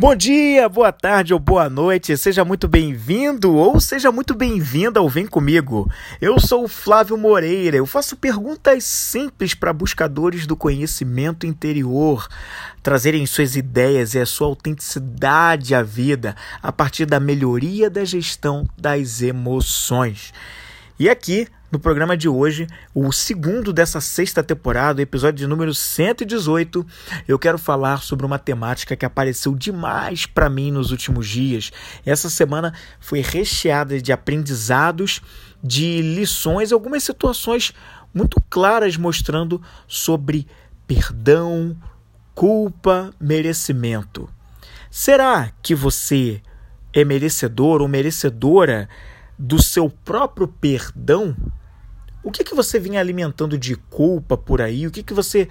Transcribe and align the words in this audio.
Bom 0.00 0.16
dia, 0.16 0.66
boa 0.66 0.90
tarde 0.90 1.34
ou 1.34 1.38
boa 1.38 1.68
noite, 1.68 2.16
seja 2.16 2.42
muito 2.42 2.66
bem-vindo 2.66 3.54
ou 3.54 3.78
seja 3.78 4.10
muito 4.10 4.34
bem-vinda 4.34 4.98
ao 4.98 5.10
Vem 5.10 5.26
Comigo. 5.26 5.92
Eu 6.18 6.40
sou 6.40 6.64
o 6.64 6.68
Flávio 6.68 7.18
Moreira, 7.18 7.76
eu 7.76 7.84
faço 7.84 8.16
perguntas 8.16 8.82
simples 8.84 9.52
para 9.52 9.74
buscadores 9.74 10.46
do 10.46 10.56
conhecimento 10.56 11.46
interior, 11.46 12.26
trazerem 12.82 13.26
suas 13.26 13.56
ideias 13.56 14.14
e 14.14 14.18
a 14.18 14.24
sua 14.24 14.46
autenticidade 14.46 15.74
à 15.74 15.82
vida 15.82 16.34
a 16.62 16.72
partir 16.72 17.04
da 17.04 17.20
melhoria 17.20 17.90
da 17.90 18.02
gestão 18.02 18.66
das 18.78 19.20
emoções. 19.20 20.32
E 20.98 21.10
aqui 21.10 21.46
no 21.70 21.78
programa 21.78 22.16
de 22.16 22.28
hoje, 22.28 22.66
o 22.92 23.12
segundo 23.12 23.72
dessa 23.72 24.00
sexta 24.00 24.42
temporada, 24.42 25.00
episódio 25.00 25.38
de 25.38 25.46
número 25.46 25.72
118, 25.72 26.84
eu 27.28 27.38
quero 27.38 27.58
falar 27.58 28.02
sobre 28.02 28.26
uma 28.26 28.38
temática 28.38 28.96
que 28.96 29.06
apareceu 29.06 29.54
demais 29.54 30.26
para 30.26 30.50
mim 30.50 30.72
nos 30.72 30.90
últimos 30.90 31.28
dias. 31.28 31.70
Essa 32.04 32.28
semana 32.28 32.74
foi 32.98 33.20
recheada 33.20 34.00
de 34.00 34.12
aprendizados, 34.12 35.20
de 35.62 36.02
lições, 36.02 36.72
algumas 36.72 37.04
situações 37.04 37.72
muito 38.12 38.42
claras 38.50 38.96
mostrando 38.96 39.62
sobre 39.86 40.48
perdão, 40.88 41.76
culpa, 42.34 43.12
merecimento. 43.20 44.28
Será 44.90 45.52
que 45.62 45.72
você 45.72 46.42
é 46.92 47.04
merecedor 47.04 47.80
ou 47.80 47.86
merecedora 47.86 48.88
do 49.38 49.62
seu 49.62 49.88
próprio 49.88 50.48
perdão? 50.48 51.36
O 52.22 52.30
que, 52.30 52.44
que 52.44 52.54
você 52.54 52.78
vinha 52.78 53.00
alimentando 53.00 53.56
de 53.56 53.74
culpa 53.74 54.36
por 54.36 54.60
aí? 54.60 54.86
O 54.86 54.90
que, 54.90 55.02
que 55.02 55.14
você 55.14 55.48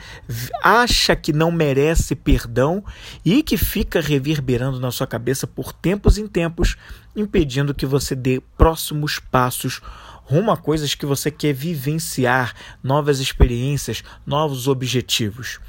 acha 0.61 1.15
que 1.15 1.33
não 1.33 1.51
merece 1.51 2.15
perdão 2.15 2.83
e 3.25 3.41
que 3.41 3.57
fica 3.57 3.99
reverberando 3.99 4.79
na 4.79 4.91
sua 4.91 5.07
cabeça 5.07 5.47
por 5.47 5.73
tempos 5.73 6.19
em 6.19 6.27
tempos, 6.27 6.77
impedindo 7.15 7.73
que 7.73 7.87
você 7.87 8.15
dê 8.15 8.39
próximos 8.55 9.17
passos 9.17 9.81
rumo 10.23 10.51
a 10.51 10.57
coisas 10.57 10.93
que 10.93 11.07
você 11.07 11.31
quer 11.31 11.53
vivenciar, 11.53 12.53
novas 12.83 13.19
experiências, 13.19 14.03
novos 14.23 14.67
objetivos? 14.67 15.59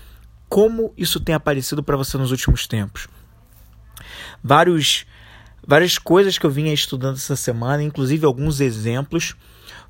Como 0.51 0.93
isso 0.99 1.19
tem 1.19 1.35
aparecido 1.35 1.83
para 1.83 1.97
você 1.97 2.19
nos 2.19 2.31
últimos 2.31 2.67
tempos? 2.67 3.09
Vários, 4.45 5.07
várias 5.67 5.97
coisas 5.97 6.37
que 6.37 6.45
eu 6.45 6.51
vinha 6.51 6.75
estudando 6.75 7.17
essa 7.17 7.37
semana, 7.37 7.83
inclusive 7.83 8.27
alguns 8.27 8.61
exemplos 8.61 9.35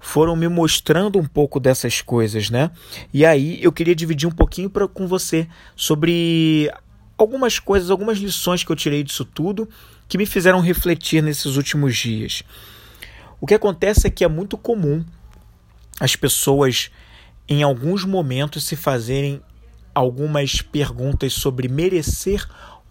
foram 0.01 0.34
me 0.34 0.48
mostrando 0.48 1.19
um 1.19 1.27
pouco 1.27 1.61
dessas 1.61 2.01
coisas, 2.01 2.48
né? 2.48 2.70
E 3.12 3.25
aí 3.25 3.62
eu 3.62 3.70
queria 3.70 3.95
dividir 3.95 4.27
um 4.27 4.33
pouquinho 4.33 4.70
pra, 4.70 4.89
com 4.89 5.06
você 5.06 5.47
sobre 5.77 6.73
algumas 7.17 7.59
coisas, 7.59 7.91
algumas 7.91 8.19
lições 8.19 8.65
que 8.65 8.73
eu 8.73 8.77
tirei 8.77 9.05
disso 9.05 9.25
tudo 9.27 9.69
que 10.09 10.19
me 10.19 10.27
fizeram 10.27 10.61
refletir 10.61 11.23
nesses 11.23 11.56
últimos 11.56 11.97
dias. 11.97 12.43
O 13.41 13.47
que 13.47 13.55
acontece 13.55 14.06
é 14.06 14.11
que 14.11 14.25
é 14.25 14.28
muito 14.28 14.59
comum 14.59 15.05
as 16.01 16.17
pessoas, 16.17 16.91
em 17.47 17.62
alguns 17.62 18.05
momentos, 18.05 18.65
se 18.65 18.75
fazerem 18.75 19.41
algumas 19.95 20.62
perguntas 20.62 21.34
sobre 21.34 21.69
merecer 21.69 22.48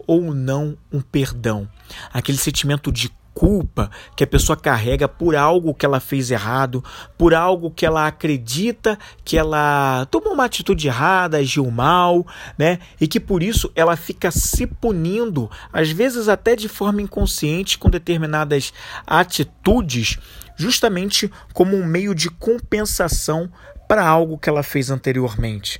ou 0.07 0.33
não 0.33 0.77
um 0.91 1.01
perdão. 1.01 1.67
Aquele 2.13 2.37
sentimento 2.37 2.91
de 2.91 3.11
culpa 3.39 3.89
que 4.17 4.23
a 4.25 4.27
pessoa 4.27 4.57
carrega 4.57 5.07
por 5.07 5.33
algo 5.33 5.73
que 5.73 5.85
ela 5.85 6.01
fez 6.01 6.29
errado, 6.29 6.83
por 7.17 7.33
algo 7.33 7.71
que 7.71 7.85
ela 7.85 8.05
acredita 8.05 8.99
que 9.23 9.37
ela 9.37 10.05
tomou 10.11 10.33
uma 10.33 10.43
atitude 10.43 10.89
errada, 10.89 11.37
agiu 11.37 11.71
mal, 11.71 12.27
né? 12.57 12.79
E 12.99 13.07
que 13.07 13.17
por 13.17 13.41
isso 13.41 13.71
ela 13.73 13.95
fica 13.95 14.29
se 14.29 14.67
punindo, 14.67 15.49
às 15.71 15.89
vezes 15.89 16.27
até 16.27 16.53
de 16.53 16.67
forma 16.67 17.01
inconsciente, 17.01 17.77
com 17.77 17.89
determinadas 17.89 18.73
atitudes, 19.07 20.19
justamente 20.57 21.31
como 21.53 21.77
um 21.77 21.85
meio 21.85 22.13
de 22.13 22.29
compensação 22.29 23.49
para 23.87 24.05
algo 24.05 24.37
que 24.37 24.49
ela 24.49 24.63
fez 24.63 24.91
anteriormente. 24.91 25.79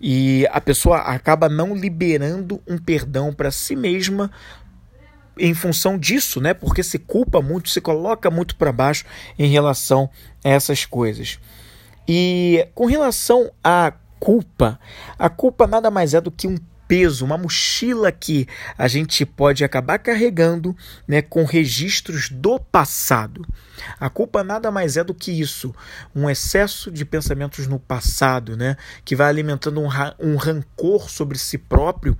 E 0.00 0.44
a 0.50 0.60
pessoa 0.60 0.98
acaba 0.98 1.48
não 1.48 1.72
liberando 1.72 2.60
um 2.66 2.76
perdão 2.76 3.32
para 3.32 3.52
si 3.52 3.76
mesma 3.76 4.28
em 5.38 5.54
função 5.54 5.98
disso, 5.98 6.40
né? 6.40 6.54
Porque 6.54 6.82
se 6.82 6.98
culpa 6.98 7.40
muito, 7.40 7.68
se 7.70 7.80
coloca 7.80 8.30
muito 8.30 8.56
para 8.56 8.72
baixo 8.72 9.04
em 9.38 9.48
relação 9.48 10.10
a 10.44 10.48
essas 10.48 10.84
coisas. 10.84 11.38
E 12.08 12.66
com 12.74 12.86
relação 12.86 13.50
à 13.62 13.92
culpa, 14.18 14.78
a 15.18 15.28
culpa 15.28 15.66
nada 15.66 15.90
mais 15.90 16.14
é 16.14 16.20
do 16.20 16.30
que 16.30 16.46
um 16.46 16.56
peso, 16.86 17.24
uma 17.24 17.36
mochila 17.36 18.12
que 18.12 18.46
a 18.78 18.86
gente 18.88 19.26
pode 19.26 19.64
acabar 19.64 19.98
carregando, 19.98 20.76
né, 21.06 21.20
com 21.20 21.44
registros 21.44 22.28
do 22.30 22.58
passado. 22.60 23.46
A 23.98 24.08
culpa 24.08 24.44
nada 24.44 24.70
mais 24.70 24.96
é 24.96 25.04
do 25.04 25.14
que 25.14 25.32
isso, 25.32 25.74
um 26.14 26.30
excesso 26.30 26.90
de 26.90 27.04
pensamentos 27.04 27.66
no 27.66 27.78
passado, 27.78 28.56
né, 28.56 28.76
que 29.04 29.16
vai 29.16 29.28
alimentando 29.28 29.80
um, 29.80 29.88
um 30.20 30.36
rancor 30.36 31.10
sobre 31.10 31.38
si 31.38 31.58
próprio, 31.58 32.16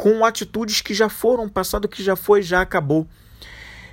com 0.00 0.24
atitudes 0.24 0.80
que 0.80 0.94
já 0.94 1.10
foram, 1.10 1.46
passado 1.46 1.86
que 1.86 2.02
já 2.02 2.16
foi, 2.16 2.40
já 2.40 2.62
acabou. 2.62 3.06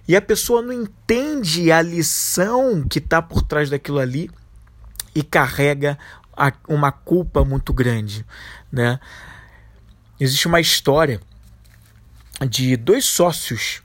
E 0.07 0.15
a 0.15 0.21
pessoa 0.21 0.61
não 0.61 0.71
entende 0.71 1.69
a 1.69 1.81
lição 1.81 2.81
que 2.87 2.99
está 2.99 3.21
por 3.21 3.41
trás 3.41 3.69
daquilo 3.69 3.99
ali 3.99 4.31
e 5.13 5.21
carrega 5.21 5.99
uma 6.65 6.93
culpa 6.93 7.43
muito 7.43 7.73
grande, 7.73 8.25
né? 8.71 9.01
Existe 10.17 10.47
uma 10.47 10.61
história 10.61 11.19
de 12.49 12.77
dois 12.77 13.03
sócios 13.03 13.83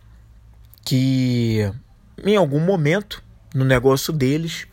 que 0.85 1.69
em 2.25 2.37
algum 2.37 2.61
momento 2.61 3.21
no 3.53 3.65
negócio 3.65 4.13
deles 4.13 4.69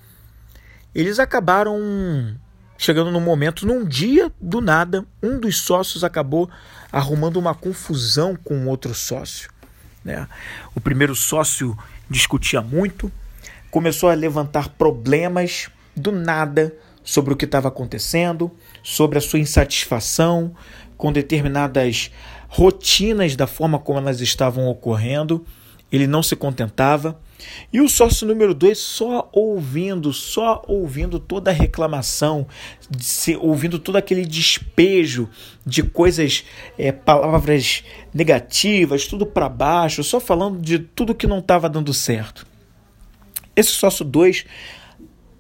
eles 0.94 1.18
acabaram 1.18 2.40
chegando 2.80 3.12
no 3.12 3.20
momento, 3.20 3.68
num 3.68 3.84
dia 3.84 4.32
do 4.40 4.62
nada, 4.62 5.06
um 5.22 5.38
dos 5.38 5.58
sócios 5.58 6.02
acabou 6.02 6.50
arrumando 6.90 7.36
uma 7.36 7.54
confusão 7.54 8.38
com 8.42 8.68
outro 8.68 8.96
sócio. 8.96 9.50
Né? 10.04 10.26
O 10.74 10.80
primeiro 10.80 11.14
sócio 11.14 11.78
discutia 12.10 12.62
muito, 12.62 13.12
começou 13.70 14.10
a 14.10 14.14
levantar 14.14 14.70
problemas 14.70 15.70
do 15.94 16.14
nada 16.14 16.74
sobre 17.04 17.34
o 17.34 17.36
que 17.36 17.44
estava 17.44 17.68
acontecendo, 17.68 18.50
sobre 18.82 19.18
a 19.18 19.22
sua 19.22 19.40
insatisfação 19.40 20.56
com 20.98 21.12
determinadas 21.12 22.12
rotinas 22.48 23.36
da 23.36 23.46
forma 23.46 23.78
como 23.78 24.00
elas 24.00 24.22
estavam 24.22 24.68
ocorrendo. 24.70 25.46
Ele 25.92 26.08
não 26.08 26.22
se 26.22 26.36
contentava 26.36 27.20
e 27.72 27.80
o 27.80 27.88
sócio 27.88 28.28
número 28.28 28.54
dois 28.54 28.80
só 28.80 29.30
ouvindo, 29.32 30.12
só 30.12 30.64
ouvindo 30.68 31.20
toda 31.20 31.52
a 31.52 31.54
reclamação, 31.54 32.48
se, 32.98 33.36
ouvindo 33.38 33.80
todo 33.80 33.96
aquele 33.96 34.26
despejo 34.26 35.30
de 35.66 35.84
coisas, 35.84 36.44
é, 36.78 36.92
palavras 36.92 37.84
negativas, 38.14 39.08
tudo 39.08 39.26
para 39.26 39.48
baixo, 39.48 40.04
só 40.04 40.20
falando 40.20 40.60
de 40.62 40.80
tudo 40.80 41.16
que 41.16 41.28
não 41.28 41.40
estava 41.40 41.70
dando 41.70 41.94
certo. 41.94 42.46
Esse 43.56 43.72
sócio 43.72 44.04
2 44.04 44.46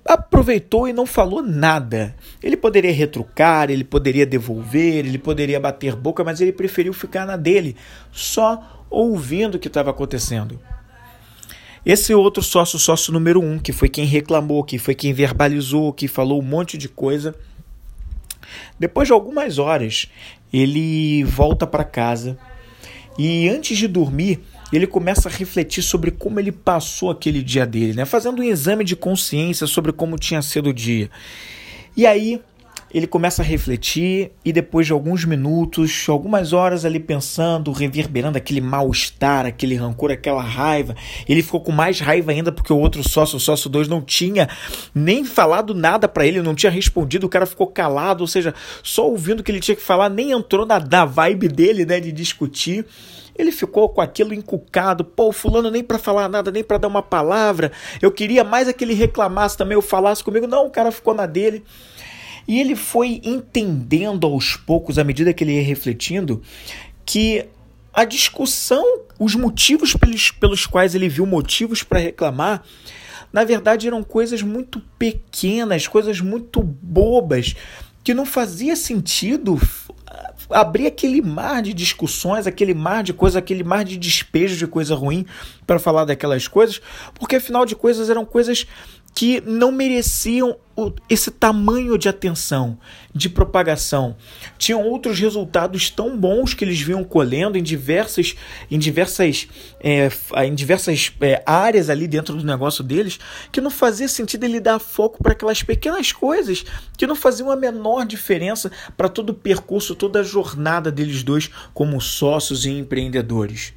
aproveitou 0.06 0.88
e 0.88 0.94
não 0.94 1.06
falou 1.06 1.42
nada. 1.42 2.16
Ele 2.42 2.58
poderia 2.58 2.92
retrucar, 2.92 3.70
ele 3.70 3.84
poderia 3.84 4.26
devolver, 4.26 5.06
ele 5.06 5.18
poderia 5.18 5.60
bater 5.60 5.96
boca, 5.96 6.24
mas 6.24 6.42
ele 6.42 6.52
preferiu 6.52 6.94
ficar 6.94 7.26
na 7.26 7.38
dele, 7.38 7.76
só 8.12 8.79
ouvindo 8.90 9.56
o 9.56 9.60
que 9.60 9.68
estava 9.68 9.90
acontecendo. 9.90 10.60
Esse 11.86 12.14
outro 12.14 12.44
sócio, 12.44 12.78
sócio 12.78 13.14
número 13.14 13.42
um, 13.42 13.58
que 13.58 13.72
foi 13.72 13.88
quem 13.88 14.06
reclamou, 14.06 14.64
que 14.64 14.78
foi 14.78 14.94
quem 14.94 15.14
verbalizou, 15.14 15.94
que 15.94 16.08
falou 16.08 16.40
um 16.40 16.46
monte 16.46 16.78
de 16.78 16.90
coisa. 16.90 17.34
Depois 18.78 19.08
de 19.08 19.14
algumas 19.14 19.58
horas, 19.58 20.08
ele 20.52 21.24
volta 21.24 21.66
para 21.66 21.84
casa 21.84 22.38
e 23.18 23.50
antes 23.50 23.78
de 23.78 23.88
dormir, 23.88 24.40
ele 24.72 24.88
começa 24.88 25.30
a 25.30 25.32
refletir 25.32 25.84
sobre 25.84 26.12
como 26.12 26.40
ele 26.40 26.52
passou 26.52 27.10
aquele 27.10 27.42
dia 27.42 27.66
dele, 27.66 27.94
né? 27.94 28.06
Fazendo 28.06 28.42
um 28.42 28.44
exame 28.44 28.84
de 28.84 28.96
consciência 28.96 29.66
sobre 29.66 29.92
como 29.92 30.18
tinha 30.18 30.42
sido 30.42 30.70
o 30.70 30.74
dia. 30.74 31.10
E 31.98 32.06
aí 32.06 32.42
ele 32.94 33.06
começa 33.06 33.42
a 33.42 33.46
refletir 33.46 34.32
e 34.44 34.52
depois 34.52 34.88
de 34.88 34.94
alguns 34.94 35.24
minutos, 35.26 36.06
algumas 36.08 36.54
horas 36.54 36.86
ali 36.86 37.00
pensando, 37.00 37.72
reverberando 37.72 38.38
aquele 38.38 38.62
mal-estar, 38.62 39.46
aquele 39.46 39.76
rancor, 39.76 40.12
aquela 40.12 40.42
raiva, 40.42 40.96
ele 41.28 41.44
ficou 41.44 41.62
com 41.62 41.72
mais 41.72 42.00
raiva 42.00 42.32
ainda 42.32 42.52
porque 42.52 42.74
o 42.74 42.78
outro 42.78 43.08
sócio, 43.08 43.38
o 43.38 43.40
sócio 43.40 43.70
2, 43.70 43.88
não 43.88 44.02
tinha 44.02 44.50
nem 44.94 45.24
falado 45.24 45.76
nada 45.76 46.08
para 46.08 46.26
ele, 46.26 46.42
não 46.42 46.56
tinha 46.56 46.72
respondido, 46.72 47.28
o 47.28 47.30
cara 47.30 47.46
ficou 47.46 47.68
calado, 47.68 48.22
ou 48.22 48.28
seja, 48.28 48.54
só 48.82 49.08
ouvindo 49.08 49.42
o 49.42 49.44
que 49.44 49.52
ele 49.52 49.60
tinha 49.60 49.76
que 49.76 49.84
falar, 49.84 50.10
nem 50.10 50.32
entrou 50.32 50.66
na, 50.66 50.80
na 50.80 51.06
vibe 51.06 51.48
dele, 51.48 51.86
né, 51.86 52.00
de 52.00 52.12
discutir. 52.12 52.86
Ele 53.38 53.54
ficou 53.54 53.88
com 53.88 54.02
aquilo 54.02 54.34
encucado, 54.34 55.06
pô, 55.06 55.32
fulano 55.32 55.72
nem 55.72 55.82
para 55.82 55.98
falar 55.98 56.28
nada, 56.28 56.52
nem 56.52 56.62
para 56.62 56.78
dar 56.78 56.90
uma 56.90 57.02
palavra. 57.02 57.72
Eu 58.02 58.12
queria 58.12 58.44
mais 58.44 58.68
é 58.68 58.74
que 58.74 58.84
ele 58.84 58.94
reclamasse 58.94 59.56
também, 59.56 59.76
eu 59.76 59.82
falasse 59.82 60.22
comigo. 60.22 60.46
Não, 60.46 60.66
o 60.66 60.70
cara 60.70 60.92
ficou 60.92 61.14
na 61.14 61.26
dele. 61.26 61.64
E 62.50 62.60
ele 62.60 62.76
foi 62.76 63.22
entendendo 63.24 64.26
aos 64.26 64.56
poucos, 64.56 64.98
à 64.98 65.04
medida 65.04 65.32
que 65.32 65.44
ele 65.44 65.54
ia 65.54 65.62
refletindo, 65.62 66.42
que 67.06 67.46
a 67.94 68.04
discussão, 68.04 68.84
os 69.20 69.36
motivos 69.36 69.94
pelos, 69.94 70.32
pelos 70.32 70.66
quais 70.66 70.96
ele 70.96 71.08
viu 71.08 71.28
motivos 71.28 71.84
para 71.84 72.00
reclamar, 72.00 72.64
na 73.32 73.44
verdade 73.44 73.86
eram 73.86 74.02
coisas 74.02 74.42
muito 74.42 74.82
pequenas, 74.98 75.88
coisas 75.88 76.22
muito 76.22 76.64
bobas, 76.64 77.56
que 78.04 78.16
não 78.16 78.26
fazia 78.26 78.76
sentido 78.76 79.60
abrir 80.50 80.88
aquele 80.88 81.22
mar 81.22 81.62
de 81.62 81.74
discussões, 81.74 82.48
aquele 82.48 82.74
mar 82.74 83.04
de 83.04 83.14
coisa, 83.14 83.40
aquele 83.40 83.64
mar 83.64 83.86
de 83.86 83.98
despejo 83.98 84.58
de 84.58 84.66
coisa 84.66 84.96
ruim 84.96 85.26
para 85.68 85.78
falar 85.78 86.06
daquelas 86.06 86.48
coisas, 86.48 86.82
porque 87.14 87.36
afinal 87.36 87.66
de 87.66 87.76
coisas 87.76 88.10
eram 88.10 88.26
coisas 88.26 88.66
que 89.20 89.44
não 89.46 89.70
mereciam 89.70 90.56
esse 91.10 91.30
tamanho 91.30 91.98
de 91.98 92.08
atenção, 92.08 92.78
de 93.14 93.28
propagação. 93.28 94.16
Tinham 94.58 94.82
outros 94.82 95.20
resultados 95.20 95.90
tão 95.90 96.18
bons 96.18 96.54
que 96.54 96.64
eles 96.64 96.80
vinham 96.80 97.04
colhendo 97.04 97.58
em 97.58 97.62
diversas, 97.62 98.38
em 98.72 98.80
diversas, 98.80 99.50
é, 99.82 100.10
em 100.46 100.56
diversas 100.56 101.12
é, 101.20 101.44
áreas 101.46 101.90
ali 101.90 102.08
dentro 102.08 102.34
do 102.34 102.46
negócio 102.46 102.82
deles, 102.82 103.20
que 103.52 103.60
não 103.60 103.70
fazia 103.70 104.08
sentido 104.08 104.46
ele 104.46 104.62
dar 104.62 104.80
foco 104.80 105.22
para 105.22 105.34
aquelas 105.34 105.62
pequenas 105.64 106.14
coisas 106.14 106.64
que 106.98 107.06
não 107.06 107.14
faziam 107.14 107.52
a 107.52 107.58
menor 107.58 108.06
diferença 108.06 108.72
para 108.96 109.10
todo 109.10 109.32
o 109.32 109.34
percurso, 109.34 109.96
toda 109.96 110.22
a 110.22 110.24
jornada 110.24 110.90
deles 110.90 111.24
dois 111.24 111.50
como 111.74 112.00
sócios 112.00 112.64
e 112.64 112.70
empreendedores. 112.70 113.74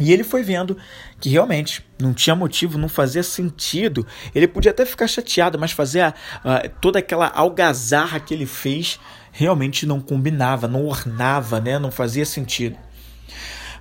E 0.00 0.12
ele 0.12 0.24
foi 0.24 0.42
vendo 0.42 0.76
que 1.20 1.28
realmente 1.28 1.84
não 2.00 2.12
tinha 2.12 2.34
motivo, 2.34 2.76
não 2.76 2.88
fazia 2.88 3.22
sentido. 3.22 4.04
Ele 4.34 4.48
podia 4.48 4.72
até 4.72 4.84
ficar 4.84 5.06
chateado, 5.06 5.58
mas 5.58 5.70
fazer 5.70 6.00
a, 6.00 6.14
a, 6.42 6.68
toda 6.68 6.98
aquela 6.98 7.28
algazarra 7.28 8.18
que 8.18 8.34
ele 8.34 8.46
fez 8.46 8.98
realmente 9.30 9.86
não 9.86 10.00
combinava, 10.00 10.66
não 10.66 10.86
ornava, 10.86 11.60
né? 11.60 11.78
não 11.78 11.90
fazia 11.90 12.24
sentido. 12.24 12.76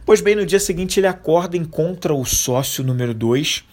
Pois 0.06 0.19
bem, 0.19 0.36
no 0.36 0.45
dia 0.45 0.60
seguinte 0.60 1.00
ele 1.00 1.07
acorda, 1.07 1.56
encontra 1.56 2.13
o 2.13 2.25
sócio 2.25 2.83
número 2.83 3.13
2 3.13 3.63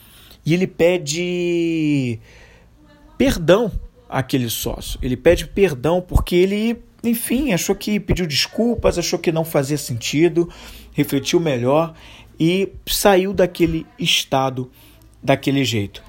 e 0.46 0.54
ele 0.54 0.66
pede 0.66 2.20
perdão 3.18 3.70
àquele 4.08 4.48
sócio. 4.48 4.98
Ele 5.02 5.16
pede 5.16 5.46
perdão 5.46 6.00
porque 6.00 6.36
ele, 6.36 6.82
enfim, 7.02 7.52
achou 7.52 7.74
que 7.74 7.98
pediu 7.98 8.26
desculpas, 8.26 8.96
achou 8.96 9.18
que 9.18 9.32
não 9.32 9.44
fazia 9.44 9.76
sentido, 9.76 10.48
refletiu 10.92 11.40
melhor 11.40 11.94
e 12.40 12.72
saiu 12.86 13.34
daquele 13.34 13.86
estado 13.98 14.70
daquele 15.22 15.62
jeito. 15.62 16.02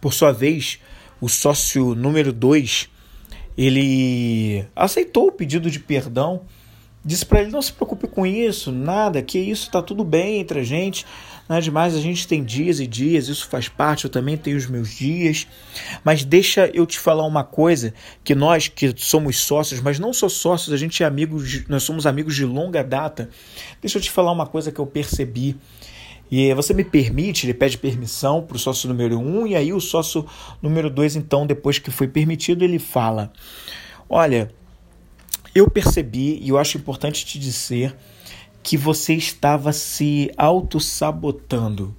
Por 0.00 0.12
sua 0.12 0.32
vez, 0.32 0.80
o 1.20 1.28
sócio 1.28 1.94
número 1.94 2.32
2, 2.32 2.88
ele 3.56 4.64
aceitou 4.74 5.28
o 5.28 5.32
pedido 5.32 5.70
de 5.70 5.78
perdão, 5.78 6.42
disse 7.04 7.24
para 7.24 7.40
ele 7.40 7.52
não 7.52 7.62
se 7.62 7.72
preocupe 7.72 8.08
com 8.08 8.26
isso, 8.26 8.72
nada, 8.72 9.22
que 9.22 9.38
isso 9.38 9.66
está 9.66 9.80
tudo 9.80 10.02
bem 10.02 10.40
entre 10.40 10.58
a 10.58 10.64
gente. 10.64 11.06
Não 11.52 11.58
é 11.58 11.60
demais, 11.60 11.94
a 11.94 12.00
gente 12.00 12.26
tem 12.26 12.42
dias 12.42 12.80
e 12.80 12.86
dias, 12.86 13.28
isso 13.28 13.46
faz 13.46 13.68
parte, 13.68 14.06
eu 14.06 14.10
também 14.10 14.38
tenho 14.38 14.56
os 14.56 14.66
meus 14.66 14.88
dias. 14.88 15.46
Mas 16.02 16.24
deixa 16.24 16.70
eu 16.72 16.86
te 16.86 16.98
falar 16.98 17.26
uma 17.26 17.44
coisa, 17.44 17.92
que 18.24 18.34
nós 18.34 18.68
que 18.68 18.94
somos 18.96 19.36
sócios, 19.36 19.78
mas 19.78 19.98
não 19.98 20.14
só 20.14 20.30
sócios, 20.30 20.72
a 20.72 20.78
gente 20.78 21.02
é 21.02 21.06
amigos, 21.06 21.68
nós 21.68 21.82
somos 21.82 22.06
amigos 22.06 22.34
de 22.34 22.46
longa 22.46 22.82
data. 22.82 23.28
Deixa 23.82 23.98
eu 23.98 24.02
te 24.02 24.10
falar 24.10 24.32
uma 24.32 24.46
coisa 24.46 24.72
que 24.72 24.78
eu 24.78 24.86
percebi. 24.86 25.54
E 26.30 26.54
você 26.54 26.72
me 26.72 26.84
permite, 26.84 27.44
ele 27.44 27.52
pede 27.52 27.76
permissão 27.76 28.40
para 28.40 28.56
o 28.56 28.58
sócio 28.58 28.88
número 28.88 29.18
um, 29.18 29.46
e 29.46 29.54
aí 29.54 29.74
o 29.74 29.80
sócio 29.80 30.24
número 30.62 30.88
dois, 30.88 31.16
então, 31.16 31.46
depois 31.46 31.78
que 31.78 31.90
foi 31.90 32.08
permitido, 32.08 32.64
ele 32.64 32.78
fala: 32.78 33.30
Olha, 34.08 34.50
eu 35.54 35.68
percebi, 35.68 36.38
e 36.40 36.48
eu 36.48 36.56
acho 36.56 36.78
importante 36.78 37.26
te 37.26 37.38
dizer, 37.38 37.94
que 38.62 38.76
você 38.76 39.14
estava 39.14 39.72
se 39.72 40.30
auto-sabotando. 40.36 41.94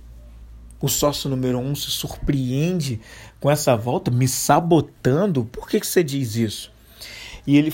O 0.81 0.87
sócio 0.87 1.29
número 1.29 1.59
um 1.59 1.75
se 1.75 1.89
surpreende 1.91 2.99
com 3.39 3.49
essa 3.49 3.75
volta, 3.75 4.11
me 4.11 4.27
sabotando. 4.27 5.45
Por 5.45 5.67
que, 5.67 5.79
que 5.79 5.87
você 5.87 6.03
diz 6.03 6.35
isso? 6.35 6.71
E 7.47 7.57
ele 7.57 7.73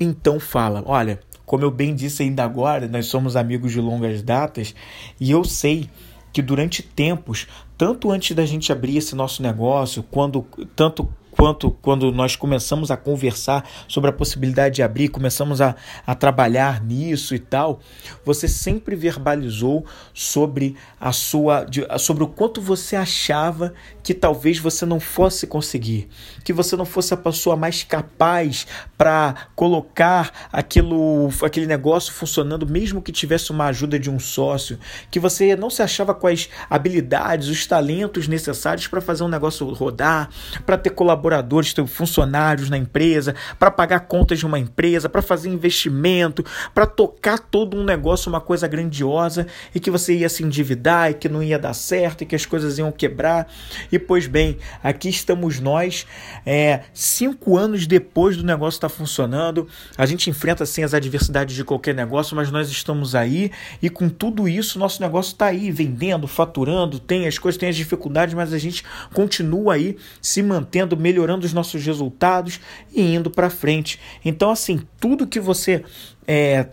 então 0.00 0.40
fala: 0.40 0.82
Olha, 0.86 1.20
como 1.44 1.64
eu 1.64 1.70
bem 1.70 1.94
disse 1.94 2.22
ainda 2.22 2.44
agora, 2.44 2.88
nós 2.88 3.06
somos 3.06 3.36
amigos 3.36 3.72
de 3.72 3.80
longas 3.80 4.22
datas 4.22 4.74
e 5.20 5.30
eu 5.30 5.44
sei 5.44 5.88
que 6.32 6.42
durante 6.42 6.82
tempos, 6.82 7.46
tanto 7.76 8.10
antes 8.10 8.36
da 8.36 8.44
gente 8.44 8.70
abrir 8.70 8.96
esse 8.98 9.14
nosso 9.14 9.42
negócio, 9.42 10.02
quando 10.10 10.42
tanto 10.76 11.08
quanto 11.38 11.70
quando 11.70 12.10
nós 12.10 12.34
começamos 12.34 12.90
a 12.90 12.96
conversar 12.96 13.64
sobre 13.86 14.10
a 14.10 14.12
possibilidade 14.12 14.74
de 14.74 14.82
abrir, 14.82 15.06
começamos 15.06 15.60
a, 15.60 15.76
a 16.04 16.12
trabalhar 16.12 16.82
nisso 16.82 17.32
e 17.32 17.38
tal, 17.38 17.78
você 18.24 18.48
sempre 18.48 18.96
verbalizou 18.96 19.86
sobre 20.12 20.74
a 21.00 21.12
sua 21.12 21.62
de, 21.62 21.86
sobre 22.00 22.24
o 22.24 22.26
quanto 22.26 22.60
você 22.60 22.96
achava 22.96 23.72
que 24.02 24.12
talvez 24.14 24.58
você 24.58 24.84
não 24.84 24.98
fosse 24.98 25.46
conseguir, 25.46 26.08
que 26.42 26.52
você 26.52 26.74
não 26.74 26.84
fosse 26.84 27.14
a 27.14 27.16
pessoa 27.16 27.56
mais 27.56 27.84
capaz 27.84 28.66
para 28.96 29.48
colocar 29.54 30.48
aquilo, 30.50 31.28
aquele 31.42 31.66
negócio 31.66 32.12
funcionando, 32.12 32.66
mesmo 32.66 33.00
que 33.00 33.12
tivesse 33.12 33.52
uma 33.52 33.66
ajuda 33.66 33.96
de 33.96 34.10
um 34.10 34.18
sócio, 34.18 34.76
que 35.08 35.20
você 35.20 35.54
não 35.54 35.70
se 35.70 35.82
achava 35.82 36.14
com 36.14 36.26
as 36.26 36.48
habilidades, 36.68 37.46
os 37.46 37.64
talentos 37.64 38.26
necessários 38.26 38.88
para 38.88 39.00
fazer 39.00 39.22
um 39.22 39.28
negócio 39.28 39.64
rodar, 39.72 40.30
para 40.66 40.76
ter 40.76 40.90
colaboradores, 41.28 41.72
ter 41.72 41.86
funcionários 41.86 42.70
na 42.70 42.78
empresa, 42.78 43.34
para 43.58 43.70
pagar 43.70 44.00
contas 44.00 44.38
de 44.38 44.46
uma 44.46 44.58
empresa, 44.58 45.08
para 45.08 45.20
fazer 45.20 45.48
investimento, 45.48 46.44
para 46.74 46.86
tocar 46.86 47.38
todo 47.38 47.76
um 47.76 47.84
negócio, 47.84 48.30
uma 48.30 48.40
coisa 48.40 48.66
grandiosa 48.66 49.46
e 49.74 49.80
que 49.80 49.90
você 49.90 50.16
ia 50.16 50.28
se 50.28 50.42
endividar 50.42 51.10
e 51.10 51.14
que 51.14 51.28
não 51.28 51.42
ia 51.42 51.58
dar 51.58 51.74
certo 51.74 52.22
e 52.22 52.26
que 52.26 52.34
as 52.34 52.46
coisas 52.46 52.78
iam 52.78 52.90
quebrar. 52.90 53.46
E 53.92 53.98
pois 53.98 54.26
bem, 54.26 54.58
aqui 54.82 55.08
estamos 55.08 55.60
nós, 55.60 56.06
é, 56.46 56.80
cinco 56.94 57.56
anos 57.56 57.86
depois 57.86 58.36
do 58.36 58.42
negócio 58.44 58.78
estar 58.78 58.88
tá 58.88 58.94
funcionando. 58.94 59.68
A 59.96 60.06
gente 60.06 60.30
enfrenta 60.30 60.64
sim 60.64 60.82
as 60.82 60.94
adversidades 60.94 61.54
de 61.54 61.64
qualquer 61.64 61.94
negócio, 61.94 62.34
mas 62.34 62.50
nós 62.50 62.70
estamos 62.70 63.14
aí 63.14 63.50
e 63.82 63.90
com 63.90 64.08
tudo 64.08 64.48
isso, 64.48 64.78
nosso 64.78 65.02
negócio 65.02 65.32
está 65.32 65.46
aí, 65.46 65.70
vendendo, 65.70 66.26
faturando, 66.26 66.98
tem 66.98 67.26
as 67.26 67.38
coisas, 67.38 67.58
tem 67.58 67.68
as 67.68 67.76
dificuldades, 67.76 68.34
mas 68.34 68.52
a 68.52 68.58
gente 68.58 68.82
continua 69.12 69.74
aí 69.74 69.96
se 70.20 70.42
mantendo, 70.42 70.96
os 71.18 71.52
nossos 71.52 71.84
resultados 71.84 72.60
e 72.92 73.14
indo 73.14 73.30
para 73.30 73.50
frente. 73.50 73.98
Então, 74.24 74.50
assim, 74.50 74.80
tudo 74.98 75.26
que 75.26 75.40
você 75.40 75.84
é, 76.26 76.68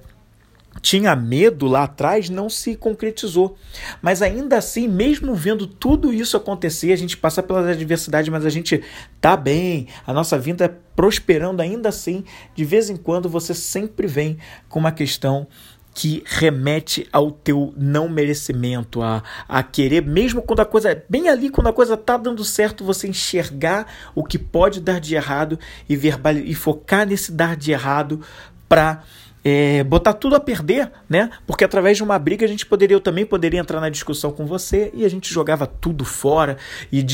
tinha 0.81 1.15
medo 1.15 1.68
lá 1.68 1.83
atrás 1.83 2.30
não 2.30 2.50
se 2.50 2.75
concretizou. 2.75 3.57
Mas 4.02 4.21
ainda 4.21 4.57
assim, 4.57 4.87
mesmo 4.87 5.33
vendo 5.33 5.66
tudo 5.66 6.14
isso 6.14 6.37
acontecer, 6.37 6.92
a 6.92 6.97
gente 6.97 7.18
passa 7.18 7.42
pelas 7.42 7.68
adversidades, 7.68 8.30
mas 8.30 8.45
a 8.45 8.49
gente 8.49 8.83
tá 9.21 9.35
bem, 9.37 9.87
a 10.06 10.14
nossa 10.14 10.37
vida 10.37 10.66
é 10.66 10.73
prosperando 10.95 11.61
ainda 11.61 11.90
assim, 11.90 12.23
de 12.56 12.64
vez 12.64 12.90
em 12.90 12.95
quando 12.95 13.28
você 13.28 13.54
sempre 13.54 14.07
vem 14.07 14.37
com 14.69 14.80
uma 14.80 14.92
questão 14.92 15.47
que 15.95 16.21
remete 16.25 17.07
ao 17.09 17.31
teu 17.31 17.73
não 17.78 18.09
merecimento, 18.09 19.02
a, 19.02 19.23
a 19.47 19.64
querer, 19.64 20.06
mesmo 20.06 20.42
quando 20.42 20.59
a 20.59 20.66
coisa, 20.66 21.02
bem 21.07 21.30
ali, 21.30 21.49
quando 21.49 21.68
a 21.68 21.73
coisa 21.73 21.95
tá 21.95 22.18
dando 22.18 22.44
certo, 22.44 22.83
você 22.83 23.07
enxergar 23.07 23.87
o 24.14 24.21
que 24.21 24.37
pode 24.37 24.81
dar 24.81 24.99
de 24.99 25.16
errado 25.16 25.57
e, 25.87 25.95
verbal, 25.95 26.33
e 26.33 26.54
focar 26.54 27.07
nesse 27.07 27.31
dar 27.31 27.56
de 27.56 27.71
errado 27.71 28.19
para 28.68 29.04
é, 29.47 29.83
botar 29.83 30.14
tudo 30.14 30.35
a 30.35 30.40
perder, 30.40 30.92
né? 31.07 31.30
Porque 31.45 31.64
através 31.64 31.97
de 31.97 32.04
uma 32.04 32.18
briga 32.18 32.44
a 32.44 32.49
gente 32.49 32.66
poderia, 32.66 32.95
eu 32.95 32.99
também 32.99 33.23
poderia 33.23 33.59
entrar 33.59 33.80
na 33.80 33.90
discussão 33.90 34.31
com 34.31 34.47
você 34.47 34.90
e 34.92 35.06
a 35.06 35.09
gente 35.09 35.31
jogava 35.31 35.68
tudo 35.68 36.04
fora 36.04 36.57
e 36.92 37.06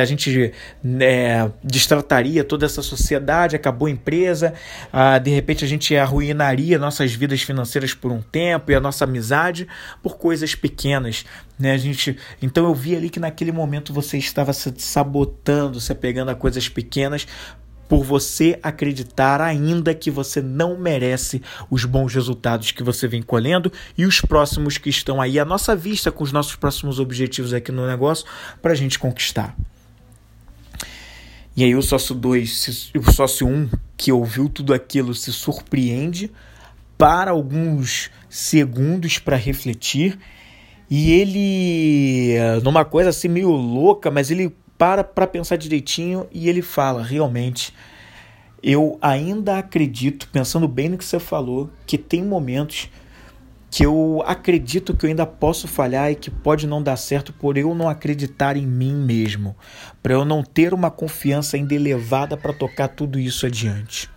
a 0.00 0.04
gente 0.04 0.52
é, 1.00 1.50
distrataria 1.64 2.44
toda 2.44 2.66
essa 2.66 2.82
sociedade, 2.82 3.56
acabou 3.56 3.88
a 3.88 3.90
empresa, 3.90 4.54
ah, 4.92 5.18
de 5.18 5.32
repente 5.32 5.64
a 5.64 5.68
gente 5.68 5.96
arruinaria 5.96 6.78
nossas 6.78 7.12
vidas 7.12 7.42
financeiras 7.42 7.92
por 7.92 8.12
um 8.12 8.22
tempo 8.22 8.70
e 8.70 8.76
a 8.76 8.80
nossa 8.80 9.02
amizade 9.02 9.66
por 10.00 10.16
coisas 10.16 10.54
pequenas, 10.54 11.24
né? 11.58 11.72
A 11.72 11.78
gente, 11.78 12.16
então 12.40 12.64
eu 12.64 12.74
vi 12.74 12.94
ali 12.94 13.10
que 13.10 13.18
naquele 13.18 13.50
momento 13.50 13.92
você 13.92 14.18
estava 14.18 14.52
se 14.52 14.72
sabotando, 14.78 15.80
se 15.80 15.90
apegando 15.90 16.30
a 16.30 16.34
coisas 16.36 16.68
pequenas 16.68 17.26
por 17.92 18.04
você 18.04 18.58
acreditar 18.62 19.42
ainda 19.42 19.94
que 19.94 20.10
você 20.10 20.40
não 20.40 20.78
merece 20.78 21.42
os 21.70 21.84
bons 21.84 22.14
resultados 22.14 22.70
que 22.70 22.82
você 22.82 23.06
vem 23.06 23.20
colhendo 23.20 23.70
e 23.98 24.06
os 24.06 24.18
próximos 24.18 24.78
que 24.78 24.88
estão 24.88 25.20
aí 25.20 25.38
à 25.38 25.44
nossa 25.44 25.76
vista 25.76 26.10
com 26.10 26.24
os 26.24 26.32
nossos 26.32 26.56
próximos 26.56 26.98
objetivos 26.98 27.52
aqui 27.52 27.70
no 27.70 27.86
negócio 27.86 28.24
para 28.62 28.72
a 28.72 28.74
gente 28.74 28.98
conquistar. 28.98 29.54
E 31.54 31.64
aí 31.64 31.76
o 31.76 31.82
sócio 31.82 32.14
2, 32.14 32.92
o 32.96 33.12
sócio 33.12 33.46
1, 33.46 33.50
um, 33.50 33.68
que 33.94 34.10
ouviu 34.10 34.48
tudo 34.48 34.72
aquilo, 34.72 35.14
se 35.14 35.30
surpreende, 35.30 36.30
para 36.96 37.32
alguns 37.32 38.10
segundos 38.26 39.18
para 39.18 39.36
refletir, 39.36 40.18
e 40.88 41.12
ele, 41.12 42.36
numa 42.62 42.86
coisa 42.86 43.10
assim 43.10 43.28
meio 43.28 43.50
louca, 43.50 44.10
mas 44.10 44.30
ele 44.30 44.56
para 44.82 45.04
para 45.04 45.28
pensar 45.28 45.54
direitinho 45.54 46.26
e 46.32 46.48
ele 46.48 46.60
fala: 46.60 47.04
realmente, 47.04 47.72
eu 48.60 48.98
ainda 49.00 49.58
acredito, 49.58 50.28
pensando 50.32 50.66
bem 50.66 50.88
no 50.88 50.98
que 50.98 51.04
você 51.04 51.20
falou, 51.20 51.70
que 51.86 51.96
tem 51.96 52.24
momentos 52.24 52.90
que 53.70 53.86
eu 53.86 54.24
acredito 54.26 54.96
que 54.96 55.06
eu 55.06 55.10
ainda 55.10 55.24
posso 55.24 55.68
falhar 55.68 56.10
e 56.10 56.16
que 56.16 56.32
pode 56.32 56.66
não 56.66 56.82
dar 56.82 56.96
certo 56.96 57.32
por 57.32 57.56
eu 57.56 57.76
não 57.76 57.88
acreditar 57.88 58.56
em 58.56 58.66
mim 58.66 58.92
mesmo, 58.92 59.54
para 60.02 60.14
eu 60.14 60.24
não 60.24 60.42
ter 60.42 60.74
uma 60.74 60.90
confiança 60.90 61.56
ainda 61.56 61.76
elevada 61.76 62.36
para 62.36 62.52
tocar 62.52 62.88
tudo 62.88 63.20
isso 63.20 63.46
adiante. 63.46 64.10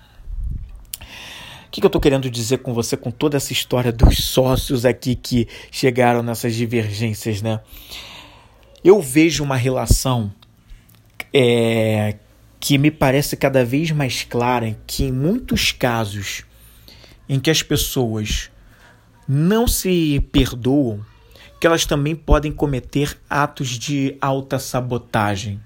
O 1.67 1.69
que, 1.69 1.79
que 1.79 1.85
eu 1.85 1.89
estou 1.89 2.01
querendo 2.01 2.27
dizer 2.27 2.57
com 2.57 2.73
você 2.73 2.97
com 2.97 3.11
toda 3.11 3.37
essa 3.37 3.53
história 3.53 3.91
dos 3.91 4.17
sócios 4.17 4.83
aqui 4.83 5.13
que 5.13 5.47
chegaram 5.69 6.23
nessas 6.23 6.55
divergências, 6.55 7.43
né? 7.43 7.59
Eu 8.83 8.99
vejo 8.99 9.43
uma 9.43 9.57
relação 9.57 10.33
é, 11.37 12.15
que 12.61 12.77
me 12.77 12.89
parece 12.89 13.35
cada 13.35 13.65
vez 13.65 13.91
mais 13.91 14.23
clara, 14.23 14.77
que 14.87 15.03
em 15.03 15.11
muitos 15.11 15.73
casos 15.73 16.43
em 17.27 17.41
que 17.41 17.49
as 17.49 17.61
pessoas 17.61 18.49
não 19.27 19.67
se 19.67 20.25
perdoam, 20.31 21.05
que 21.59 21.67
elas 21.67 21.85
também 21.85 22.15
podem 22.15 22.53
cometer 22.53 23.19
atos 23.29 23.67
de 23.67 24.15
alta 24.21 24.57
sabotagem. 24.57 25.59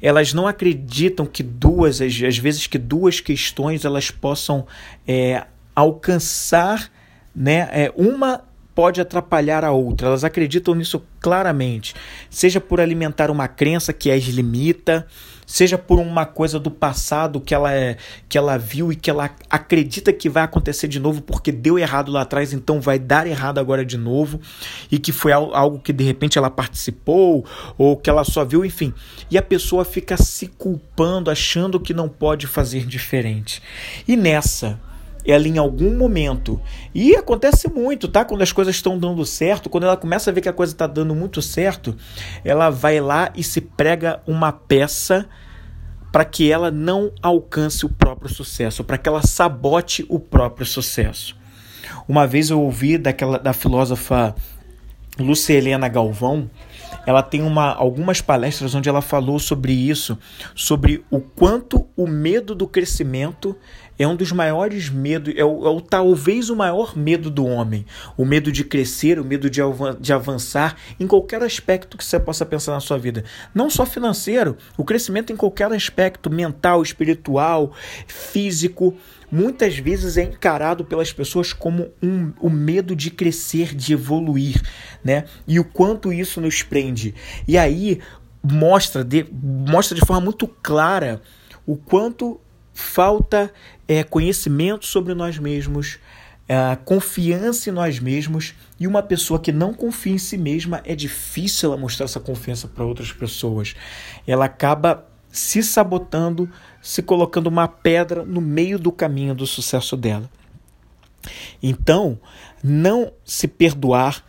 Elas 0.00 0.32
não 0.32 0.46
acreditam 0.46 1.26
que 1.26 1.42
duas, 1.42 2.00
às 2.00 2.38
vezes 2.38 2.68
que 2.68 2.78
duas 2.78 3.18
questões 3.18 3.84
elas 3.84 4.12
possam 4.12 4.64
é, 5.08 5.44
alcançar, 5.74 6.88
né? 7.34 7.68
É, 7.72 7.92
uma 7.96 8.44
pode 8.74 9.00
atrapalhar 9.00 9.64
a 9.64 9.70
outra. 9.70 10.08
Elas 10.08 10.24
acreditam 10.24 10.74
nisso 10.74 11.02
claramente, 11.20 11.94
seja 12.28 12.60
por 12.60 12.80
alimentar 12.80 13.30
uma 13.30 13.48
crença 13.48 13.92
que 13.92 14.10
as 14.10 14.24
limita, 14.24 15.06
seja 15.46 15.78
por 15.78 15.98
uma 15.98 16.26
coisa 16.26 16.58
do 16.58 16.70
passado 16.70 17.40
que 17.40 17.54
ela 17.54 17.72
é, 17.72 17.96
que 18.28 18.36
ela 18.36 18.58
viu 18.58 18.92
e 18.92 18.96
que 18.96 19.10
ela 19.10 19.30
acredita 19.48 20.12
que 20.12 20.28
vai 20.28 20.42
acontecer 20.42 20.88
de 20.88 20.98
novo 20.98 21.22
porque 21.22 21.52
deu 21.52 21.78
errado 21.78 22.10
lá 22.10 22.22
atrás, 22.22 22.52
então 22.52 22.80
vai 22.80 22.98
dar 22.98 23.26
errado 23.26 23.58
agora 23.58 23.84
de 23.84 23.96
novo, 23.96 24.40
e 24.90 24.98
que 24.98 25.12
foi 25.12 25.32
algo 25.32 25.78
que 25.78 25.92
de 25.92 26.04
repente 26.04 26.38
ela 26.38 26.50
participou 26.50 27.44
ou 27.78 27.96
que 27.96 28.10
ela 28.10 28.24
só 28.24 28.44
viu, 28.44 28.64
enfim. 28.64 28.92
E 29.30 29.38
a 29.38 29.42
pessoa 29.42 29.84
fica 29.84 30.16
se 30.16 30.46
culpando, 30.46 31.30
achando 31.30 31.80
que 31.80 31.94
não 31.94 32.08
pode 32.08 32.46
fazer 32.46 32.86
diferente. 32.86 33.62
E 34.06 34.16
nessa 34.16 34.80
ela 35.24 35.48
em 35.48 35.58
algum 35.58 35.96
momento. 35.96 36.60
E 36.94 37.16
acontece 37.16 37.68
muito, 37.68 38.08
tá? 38.08 38.24
Quando 38.24 38.42
as 38.42 38.52
coisas 38.52 38.74
estão 38.74 38.98
dando 38.98 39.24
certo, 39.24 39.70
quando 39.70 39.84
ela 39.84 39.96
começa 39.96 40.30
a 40.30 40.32
ver 40.32 40.40
que 40.40 40.48
a 40.48 40.52
coisa 40.52 40.72
está 40.72 40.86
dando 40.86 41.14
muito 41.14 41.40
certo, 41.40 41.96
ela 42.44 42.70
vai 42.70 43.00
lá 43.00 43.32
e 43.34 43.42
se 43.42 43.60
prega 43.60 44.20
uma 44.26 44.52
peça 44.52 45.26
para 46.12 46.24
que 46.24 46.52
ela 46.52 46.70
não 46.70 47.10
alcance 47.20 47.84
o 47.84 47.88
próprio 47.88 48.32
sucesso, 48.32 48.84
para 48.84 48.96
que 48.96 49.08
ela 49.08 49.22
sabote 49.22 50.06
o 50.08 50.20
próprio 50.20 50.64
sucesso. 50.64 51.36
Uma 52.06 52.26
vez 52.26 52.50
eu 52.50 52.60
ouvi 52.60 52.96
daquela 52.96 53.38
da 53.38 53.52
filósofa 53.52 54.34
Lúcia 55.18 55.54
Helena 55.54 55.88
Galvão, 55.88 56.50
ela 57.06 57.22
tem 57.22 57.42
uma, 57.42 57.72
algumas 57.74 58.20
palestras 58.20 58.74
onde 58.74 58.88
ela 58.88 59.00
falou 59.00 59.38
sobre 59.38 59.72
isso, 59.72 60.18
sobre 60.54 61.04
o 61.10 61.20
quanto 61.20 61.86
o 61.96 62.06
medo 62.06 62.54
do 62.54 62.66
crescimento 62.66 63.56
é 63.98 64.06
um 64.06 64.16
dos 64.16 64.32
maiores 64.32 64.88
medos, 64.88 65.34
é, 65.36 65.44
o, 65.44 65.66
é 65.66 65.70
o, 65.70 65.80
talvez 65.80 66.50
o 66.50 66.56
maior 66.56 66.96
medo 66.96 67.30
do 67.30 67.46
homem. 67.46 67.86
O 68.16 68.24
medo 68.24 68.50
de 68.50 68.64
crescer, 68.64 69.18
o 69.18 69.24
medo 69.24 69.48
de, 69.48 69.60
de 70.00 70.12
avançar 70.12 70.76
em 70.98 71.06
qualquer 71.06 71.42
aspecto 71.42 71.96
que 71.96 72.04
você 72.04 72.18
possa 72.18 72.44
pensar 72.44 72.72
na 72.72 72.80
sua 72.80 72.98
vida. 72.98 73.24
Não 73.54 73.70
só 73.70 73.86
financeiro, 73.86 74.56
o 74.76 74.84
crescimento 74.84 75.32
em 75.32 75.36
qualquer 75.36 75.72
aspecto, 75.72 76.30
mental, 76.30 76.82
espiritual, 76.82 77.72
físico 78.06 78.96
muitas 79.30 79.76
vezes 79.76 80.16
é 80.16 80.22
encarado 80.22 80.84
pelas 80.84 81.12
pessoas 81.12 81.52
como 81.52 81.90
um, 82.00 82.32
o 82.40 82.48
medo 82.48 82.94
de 82.94 83.10
crescer, 83.10 83.74
de 83.74 83.92
evoluir, 83.92 84.62
né? 85.02 85.24
E 85.46 85.58
o 85.58 85.64
quanto 85.64 86.12
isso 86.12 86.40
nos 86.40 86.62
prende. 86.62 87.14
E 87.48 87.58
aí 87.58 88.00
mostra 88.40 89.02
de, 89.02 89.26
mostra 89.32 89.98
de 89.98 90.06
forma 90.06 90.22
muito 90.22 90.46
clara 90.46 91.20
o 91.66 91.76
quanto 91.76 92.40
falta 92.74 93.52
é, 93.86 94.02
conhecimento 94.02 94.86
sobre 94.86 95.14
nós 95.14 95.38
mesmos, 95.38 95.98
é, 96.48 96.76
confiança 96.84 97.70
em 97.70 97.72
nós 97.72 97.98
mesmos 97.98 98.54
e 98.78 98.86
uma 98.86 99.02
pessoa 99.02 99.40
que 99.40 99.52
não 99.52 99.72
confia 99.72 100.12
em 100.12 100.18
si 100.18 100.36
mesma 100.36 100.82
é 100.84 100.94
difícil 100.94 101.70
ela 101.70 101.80
mostrar 101.80 102.04
essa 102.04 102.20
confiança 102.20 102.68
para 102.68 102.84
outras 102.84 103.12
pessoas. 103.12 103.74
Ela 104.26 104.44
acaba 104.44 105.06
se 105.30 105.62
sabotando, 105.62 106.48
se 106.80 107.02
colocando 107.02 107.48
uma 107.48 107.66
pedra 107.66 108.24
no 108.24 108.40
meio 108.40 108.78
do 108.78 108.92
caminho 108.92 109.34
do 109.34 109.46
sucesso 109.46 109.96
dela. 109.96 110.30
Então, 111.62 112.18
não 112.62 113.12
se 113.24 113.48
perdoar 113.48 114.24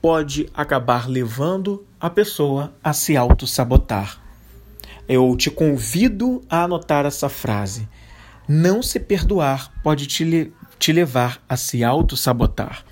pode 0.00 0.48
acabar 0.54 1.08
levando 1.08 1.84
a 2.00 2.08
pessoa 2.08 2.72
a 2.82 2.92
se 2.92 3.16
auto-sabotar. 3.16 4.22
Eu 5.08 5.36
te 5.36 5.50
convido 5.50 6.42
a 6.48 6.64
anotar 6.64 7.04
essa 7.04 7.28
frase. 7.28 7.88
Não 8.48 8.82
se 8.82 8.98
perdoar 8.98 9.72
pode 9.82 10.06
te, 10.06 10.52
te 10.78 10.92
levar 10.92 11.42
a 11.48 11.56
se 11.56 11.84
auto-sabotar. 11.84 12.84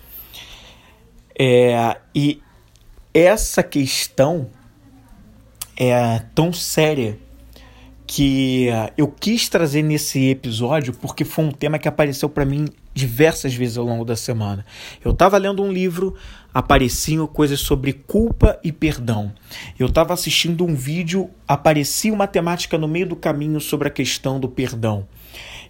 É, 1.38 1.96
e 2.14 2.42
essa 3.12 3.62
questão 3.62 4.50
é 5.76 6.18
tão 6.34 6.52
séria 6.52 7.18
que 8.06 8.68
eu 8.96 9.08
quis 9.08 9.48
trazer 9.48 9.82
nesse 9.82 10.28
episódio 10.30 10.94
porque 10.94 11.24
foi 11.24 11.44
um 11.44 11.50
tema 11.50 11.78
que 11.78 11.88
apareceu 11.88 12.28
para 12.28 12.44
mim 12.44 12.68
diversas 12.94 13.52
vezes 13.52 13.76
ao 13.76 13.84
longo 13.84 14.04
da 14.04 14.14
semana. 14.14 14.64
Eu 15.04 15.10
estava 15.10 15.36
lendo 15.36 15.62
um 15.62 15.72
livro, 15.72 16.14
apareciam 16.54 17.26
coisas 17.26 17.60
sobre 17.60 17.92
culpa 17.92 18.58
e 18.62 18.70
perdão. 18.70 19.32
Eu 19.78 19.88
estava 19.88 20.14
assistindo 20.14 20.64
um 20.64 20.74
vídeo, 20.74 21.28
aparecia 21.48 22.12
uma 22.12 22.26
temática 22.26 22.78
no 22.78 22.86
meio 22.86 23.08
do 23.08 23.16
caminho 23.16 23.60
sobre 23.60 23.88
a 23.88 23.90
questão 23.90 24.38
do 24.38 24.48
perdão. 24.48 25.06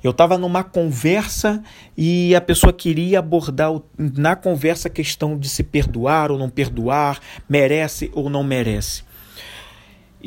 Eu 0.02 0.10
estava 0.10 0.38
numa 0.38 0.62
conversa 0.62 1.62
e 1.96 2.34
a 2.34 2.40
pessoa 2.40 2.72
queria 2.72 3.18
abordar 3.18 3.70
na 3.98 4.36
conversa 4.36 4.88
a 4.88 4.90
questão 4.90 5.38
de 5.38 5.48
se 5.48 5.62
perdoar 5.62 6.30
ou 6.30 6.38
não 6.38 6.48
perdoar, 6.48 7.20
merece 7.48 8.10
ou 8.14 8.30
não 8.30 8.42
merece. 8.42 9.04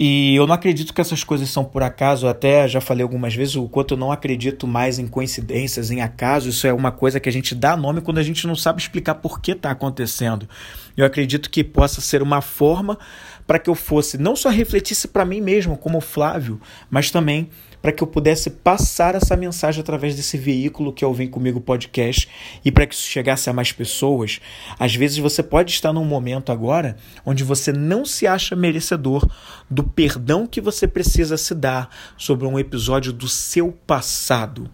E 0.02 0.36
eu 0.36 0.48
não 0.48 0.54
acredito 0.54 0.94
que 0.94 1.02
essas 1.02 1.26
coisas 1.26 1.50
são 1.50 1.66
por 1.66 1.84
acaso, 1.84 2.26
até 2.26 2.66
já 2.70 2.80
falei 2.80 3.04
algumas 3.04 3.36
vezes 3.36 3.58
o 3.58 3.68
quanto 3.68 3.96
eu 3.96 3.98
não 3.98 4.14
acredito 4.14 4.66
mais 4.66 4.98
em 4.98 5.06
coincidências, 5.06 5.92
em 5.92 6.00
acaso. 6.00 6.48
Isso 6.48 6.66
é 6.66 6.72
uma 6.72 6.90
coisa 6.90 7.20
que 7.20 7.28
a 7.28 7.32
gente 7.32 7.54
dá 7.54 7.76
nome 7.76 8.00
quando 8.00 8.18
a 8.18 8.24
gente 8.24 8.48
não 8.48 8.56
sabe 8.56 8.80
explicar 8.82 9.16
por 9.16 9.42
que 9.42 9.52
está 9.52 9.72
acontecendo. 9.72 10.48
Eu 10.96 11.06
acredito 11.06 11.50
que 11.50 11.66
possa 11.66 12.00
ser 12.00 12.22
uma 12.22 12.40
forma 12.40 12.98
para 13.46 13.60
que 13.60 13.70
eu 13.70 13.76
fosse 13.76 14.18
não 14.18 14.38
só 14.38 14.48
refletisse 14.48 15.08
para 15.08 15.26
mim 15.26 15.42
mesmo, 15.42 15.76
como 15.76 16.00
Flávio, 16.00 16.62
mas 16.90 17.12
também 17.12 17.50
para 17.82 17.92
que 17.92 18.04
eu 18.04 18.08
pudesse 18.08 18.50
passar 18.50 19.16
essa 19.16 19.36
mensagem 19.36 19.82
através 19.82 20.16
desse 20.16 20.38
veículo 20.38 20.94
que 20.94 21.04
é 21.04 21.08
o 21.08 21.14
Vem 21.14 21.28
Comigo 21.28 21.62
Podcast 21.62 22.28
e 22.64 22.72
para 22.72 22.86
que 22.86 22.94
isso 22.94 23.08
chegasse 23.08 23.50
a 23.50 23.54
mais 23.54 23.72
pessoas. 23.72 24.40
Às 24.78 24.96
vezes 24.96 25.18
você 25.18 25.42
pode 25.42 25.72
estar 25.72 25.94
num 25.94 26.06
momento 26.06 26.52
agora 26.52 26.98
onde 27.26 27.44
você 27.44 27.72
não 27.72 28.06
se 28.06 28.28
acha 28.28 28.56
merecedor 28.56 29.28
do 29.70 29.84
perdão 29.84 30.46
que 30.46 30.62
você 30.62 30.88
precisa 30.88 31.38
se 31.38 31.56
dar 31.56 31.90
sobre 32.18 32.46
um 32.46 32.60
episódio 32.60 33.14
do 33.14 33.28
seu 33.28 33.72
passado 33.86 34.70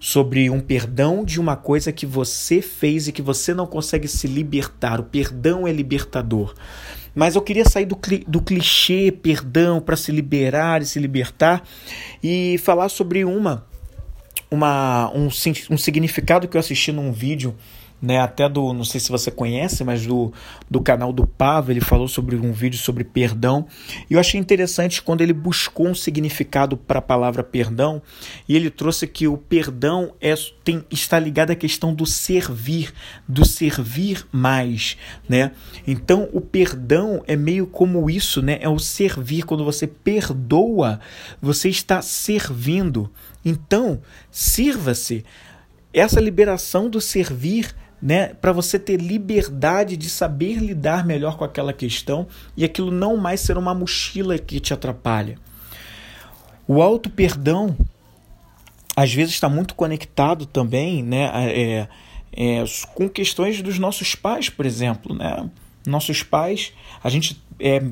sobre 0.00 0.48
um 0.48 0.58
perdão 0.58 1.22
de 1.22 1.38
uma 1.38 1.54
coisa 1.54 1.92
que 1.92 2.06
você 2.06 2.62
fez 2.62 3.06
e 3.06 3.12
que 3.12 3.20
você 3.20 3.52
não 3.52 3.66
consegue 3.66 4.08
se 4.08 4.26
libertar. 4.26 4.98
O 4.98 5.04
perdão 5.04 5.68
é 5.68 5.72
libertador. 5.72 6.54
Mas 7.14 7.34
eu 7.34 7.42
queria 7.42 7.64
sair 7.64 7.86
do, 7.86 7.98
do 8.26 8.40
clichê 8.40 9.10
perdão 9.10 9.80
para 9.80 9.96
se 9.96 10.12
liberar 10.12 10.82
e 10.82 10.86
se 10.86 10.98
libertar 10.98 11.62
e 12.22 12.58
falar 12.58 12.88
sobre 12.88 13.24
uma, 13.24 13.66
uma 14.50 15.10
um, 15.14 15.28
um 15.70 15.78
significado 15.78 16.46
que 16.48 16.56
eu 16.56 16.60
assisti 16.60 16.92
num 16.92 17.12
vídeo 17.12 17.54
né, 18.00 18.18
até 18.18 18.48
do, 18.48 18.72
não 18.72 18.84
sei 18.84 18.98
se 19.00 19.10
você 19.10 19.30
conhece, 19.30 19.84
mas 19.84 20.06
do, 20.06 20.32
do 20.70 20.80
canal 20.80 21.12
do 21.12 21.26
Pavo, 21.26 21.70
ele 21.70 21.80
falou 21.80 22.08
sobre 22.08 22.36
um 22.36 22.52
vídeo 22.52 22.78
sobre 22.78 23.04
perdão. 23.04 23.66
E 24.08 24.14
eu 24.14 24.20
achei 24.20 24.40
interessante 24.40 25.02
quando 25.02 25.20
ele 25.20 25.32
buscou 25.32 25.88
um 25.88 25.94
significado 25.94 26.76
para 26.76 26.98
a 26.98 27.02
palavra 27.02 27.42
perdão, 27.42 28.00
e 28.48 28.56
ele 28.56 28.70
trouxe 28.70 29.06
que 29.06 29.28
o 29.28 29.36
perdão 29.36 30.14
é, 30.20 30.34
tem, 30.64 30.84
está 30.90 31.18
ligado 31.18 31.50
à 31.50 31.54
questão 31.54 31.92
do 31.92 32.06
servir, 32.06 32.92
do 33.28 33.44
servir 33.44 34.26
mais, 34.32 34.96
né? 35.28 35.52
Então, 35.86 36.28
o 36.32 36.40
perdão 36.40 37.22
é 37.26 37.36
meio 37.36 37.66
como 37.66 38.08
isso, 38.08 38.40
né? 38.40 38.58
É 38.60 38.68
o 38.68 38.78
servir, 38.78 39.44
quando 39.44 39.64
você 39.64 39.86
perdoa, 39.86 41.00
você 41.40 41.68
está 41.68 42.00
servindo. 42.00 43.10
Então, 43.44 44.00
sirva-se. 44.30 45.24
Essa 45.92 46.20
liberação 46.20 46.88
do 46.88 47.00
servir 47.00 47.74
né, 48.02 48.28
para 48.28 48.52
você 48.52 48.78
ter 48.78 48.96
liberdade 48.96 49.96
de 49.96 50.08
saber 50.08 50.56
lidar 50.56 51.04
melhor 51.04 51.36
com 51.36 51.44
aquela 51.44 51.72
questão 51.72 52.26
e 52.56 52.64
aquilo 52.64 52.90
não 52.90 53.16
mais 53.16 53.40
ser 53.40 53.58
uma 53.58 53.74
mochila 53.74 54.38
que 54.38 54.58
te 54.58 54.72
atrapalha. 54.72 55.38
O 56.66 56.80
auto 56.80 57.10
perdão 57.10 57.76
às 58.96 59.12
vezes 59.12 59.34
está 59.34 59.48
muito 59.48 59.74
conectado 59.74 60.46
também, 60.46 61.02
né, 61.02 61.30
é, 61.34 61.88
é, 62.32 62.64
com 62.94 63.08
questões 63.08 63.60
dos 63.62 63.78
nossos 63.78 64.14
pais, 64.14 64.48
por 64.48 64.66
exemplo, 64.66 65.14
né? 65.14 65.48
Nossos 65.86 66.22
pais, 66.22 66.72
a 67.02 67.08
gente 67.08 67.42
é, 67.58 67.82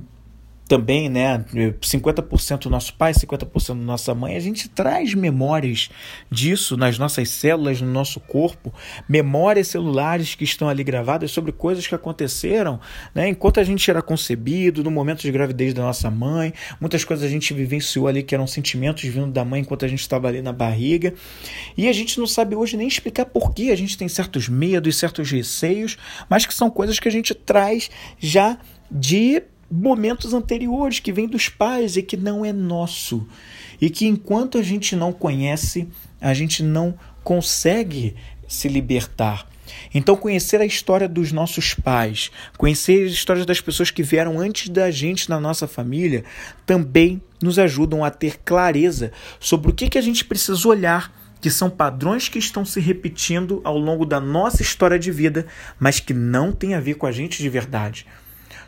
também, 0.68 1.08
né, 1.08 1.42
50% 1.80 2.64
do 2.64 2.70
nosso 2.70 2.92
pai, 2.94 3.14
50% 3.14 3.68
da 3.68 3.74
nossa 3.74 4.14
mãe, 4.14 4.36
a 4.36 4.40
gente 4.40 4.68
traz 4.68 5.14
memórias 5.14 5.88
disso 6.30 6.76
nas 6.76 6.98
nossas 6.98 7.30
células, 7.30 7.80
no 7.80 7.90
nosso 7.90 8.20
corpo, 8.20 8.72
memórias 9.08 9.68
celulares 9.68 10.34
que 10.34 10.44
estão 10.44 10.68
ali 10.68 10.84
gravadas 10.84 11.30
sobre 11.30 11.52
coisas 11.52 11.86
que 11.86 11.94
aconteceram, 11.94 12.78
né, 13.14 13.28
enquanto 13.28 13.58
a 13.58 13.64
gente 13.64 13.90
era 13.90 14.02
concebido, 14.02 14.84
no 14.84 14.90
momento 14.90 15.22
de 15.22 15.32
gravidez 15.32 15.72
da 15.72 15.82
nossa 15.82 16.10
mãe, 16.10 16.52
muitas 16.78 17.02
coisas 17.02 17.24
a 17.24 17.28
gente 17.28 17.54
vivenciou 17.54 18.06
ali 18.06 18.22
que 18.22 18.34
eram 18.34 18.46
sentimentos 18.46 19.04
vindo 19.04 19.28
da 19.28 19.44
mãe 19.44 19.62
enquanto 19.62 19.86
a 19.86 19.88
gente 19.88 20.00
estava 20.00 20.28
ali 20.28 20.42
na 20.42 20.52
barriga, 20.52 21.14
e 21.78 21.88
a 21.88 21.92
gente 21.94 22.18
não 22.18 22.26
sabe 22.26 22.54
hoje 22.54 22.76
nem 22.76 22.86
explicar 22.86 23.24
por 23.24 23.54
que 23.54 23.70
a 23.70 23.76
gente 23.76 23.96
tem 23.96 24.06
certos 24.06 24.50
medos, 24.50 24.96
certos 24.96 25.30
receios, 25.30 25.96
mas 26.28 26.44
que 26.44 26.52
são 26.52 26.68
coisas 26.68 27.00
que 27.00 27.08
a 27.08 27.12
gente 27.12 27.34
traz 27.34 27.90
já 28.18 28.58
de 28.90 29.42
momentos 29.70 30.32
anteriores 30.32 30.98
que 30.98 31.12
vem 31.12 31.28
dos 31.28 31.48
pais 31.48 31.96
e 31.96 32.02
que 32.02 32.16
não 32.16 32.44
é 32.44 32.52
nosso. 32.52 33.26
E 33.80 33.90
que 33.90 34.06
enquanto 34.06 34.58
a 34.58 34.62
gente 34.62 34.96
não 34.96 35.12
conhece, 35.12 35.88
a 36.20 36.34
gente 36.34 36.62
não 36.62 36.98
consegue 37.22 38.16
se 38.48 38.68
libertar. 38.68 39.46
Então, 39.94 40.16
conhecer 40.16 40.60
a 40.60 40.66
história 40.66 41.06
dos 41.06 41.30
nossos 41.30 41.74
pais, 41.74 42.30
conhecer 42.56 43.06
as 43.06 43.12
histórias 43.12 43.44
das 43.44 43.60
pessoas 43.60 43.90
que 43.90 44.02
vieram 44.02 44.40
antes 44.40 44.70
da 44.70 44.90
gente 44.90 45.28
na 45.28 45.38
nossa 45.38 45.66
família, 45.66 46.24
também 46.64 47.20
nos 47.42 47.58
ajudam 47.58 48.02
a 48.02 48.10
ter 48.10 48.38
clareza 48.38 49.12
sobre 49.38 49.70
o 49.70 49.74
que, 49.74 49.90
que 49.90 49.98
a 49.98 50.02
gente 50.02 50.24
precisa 50.24 50.66
olhar, 50.66 51.12
que 51.40 51.50
são 51.50 51.70
padrões 51.70 52.28
que 52.28 52.38
estão 52.38 52.64
se 52.64 52.80
repetindo 52.80 53.60
ao 53.62 53.78
longo 53.78 54.04
da 54.04 54.18
nossa 54.18 54.62
história 54.62 54.98
de 54.98 55.12
vida, 55.12 55.46
mas 55.78 56.00
que 56.00 56.14
não 56.14 56.50
tem 56.50 56.74
a 56.74 56.80
ver 56.80 56.94
com 56.94 57.06
a 57.06 57.12
gente 57.12 57.40
de 57.40 57.48
verdade 57.48 58.06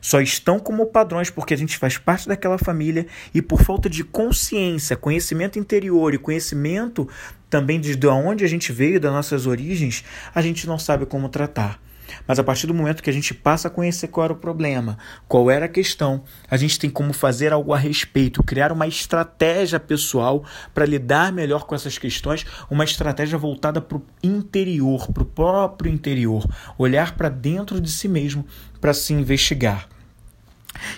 só 0.01 0.21
estão 0.21 0.59
como 0.59 0.87
padrões 0.87 1.31
porque 1.31 1.55
a 1.55 1.57
gente 1.57 1.77
faz 1.77 1.99
parte 1.99 2.29
daquela 2.29 2.59
família 2.59 3.07
e 3.35 3.43
por 3.43 3.63
falta 3.63 3.89
de 3.89 4.05
consciência, 4.05 4.97
conhecimento 4.97 5.59
interior 5.59 6.15
e 6.15 6.19
conhecimento 6.19 7.09
também 7.49 7.81
de 7.81 8.07
onde 8.07 8.45
a 8.45 8.49
gente 8.49 8.73
veio, 8.73 9.01
das 9.01 9.13
nossas 9.13 9.47
origens, 9.47 10.05
a 10.35 10.41
gente 10.41 10.67
não 10.67 10.79
sabe 10.79 11.05
como 11.05 11.29
tratar. 11.29 11.81
Mas 12.27 12.39
a 12.39 12.45
partir 12.45 12.67
do 12.67 12.75
momento 12.75 13.03
que 13.03 13.11
a 13.11 13.13
gente 13.13 13.35
passa 13.35 13.69
a 13.69 13.71
conhecer 13.71 14.09
qual 14.09 14.25
era 14.25 14.33
o 14.33 14.37
problema, 14.37 14.99
qual 15.29 15.51
era 15.51 15.67
a 15.67 15.69
questão, 15.69 16.23
a 16.51 16.57
gente 16.57 16.79
tem 16.79 16.91
como 16.91 17.13
fazer 17.13 17.53
algo 17.53 17.73
a 17.73 17.79
respeito, 17.79 18.43
criar 18.43 18.73
uma 18.73 18.87
estratégia 18.87 19.79
pessoal 19.79 20.45
para 20.75 20.87
lidar 20.87 21.33
melhor 21.33 21.67
com 21.67 21.75
essas 21.75 21.99
questões, 21.99 22.45
uma 22.71 22.85
estratégia 22.85 23.39
voltada 23.39 23.81
para 23.81 23.99
o 23.99 24.03
interior, 24.23 25.11
para 25.13 25.23
o 25.23 25.27
próprio 25.27 25.93
interior, 25.93 26.47
olhar 26.79 27.17
para 27.17 27.29
dentro 27.29 27.81
de 27.81 27.91
si 27.91 28.09
mesmo 28.09 28.45
para 28.81 28.95
se 28.95 29.13
investigar. 29.13 29.89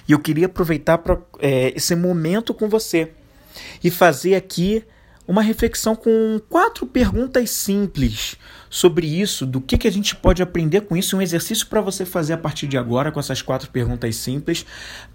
E 0.08 0.12
eu 0.12 0.18
queria 0.18 0.46
aproveitar 0.46 0.98
pra, 0.98 1.18
é, 1.38 1.72
esse 1.76 1.94
momento 1.94 2.52
com 2.54 2.68
você 2.68 3.12
e 3.82 3.90
fazer 3.90 4.34
aqui 4.34 4.84
uma 5.26 5.42
reflexão 5.42 5.94
com 5.94 6.40
quatro 6.48 6.86
perguntas 6.86 7.50
simples 7.50 8.36
sobre 8.68 9.06
isso, 9.06 9.46
do 9.46 9.60
que, 9.60 9.78
que 9.78 9.86
a 9.86 9.92
gente 9.92 10.16
pode 10.16 10.42
aprender 10.42 10.82
com 10.82 10.96
isso, 10.96 11.16
um 11.16 11.22
exercício 11.22 11.66
para 11.66 11.80
você 11.80 12.04
fazer 12.04 12.32
a 12.32 12.38
partir 12.38 12.66
de 12.66 12.76
agora 12.76 13.12
com 13.12 13.20
essas 13.20 13.40
quatro 13.42 13.70
perguntas 13.70 14.16
simples, 14.16 14.66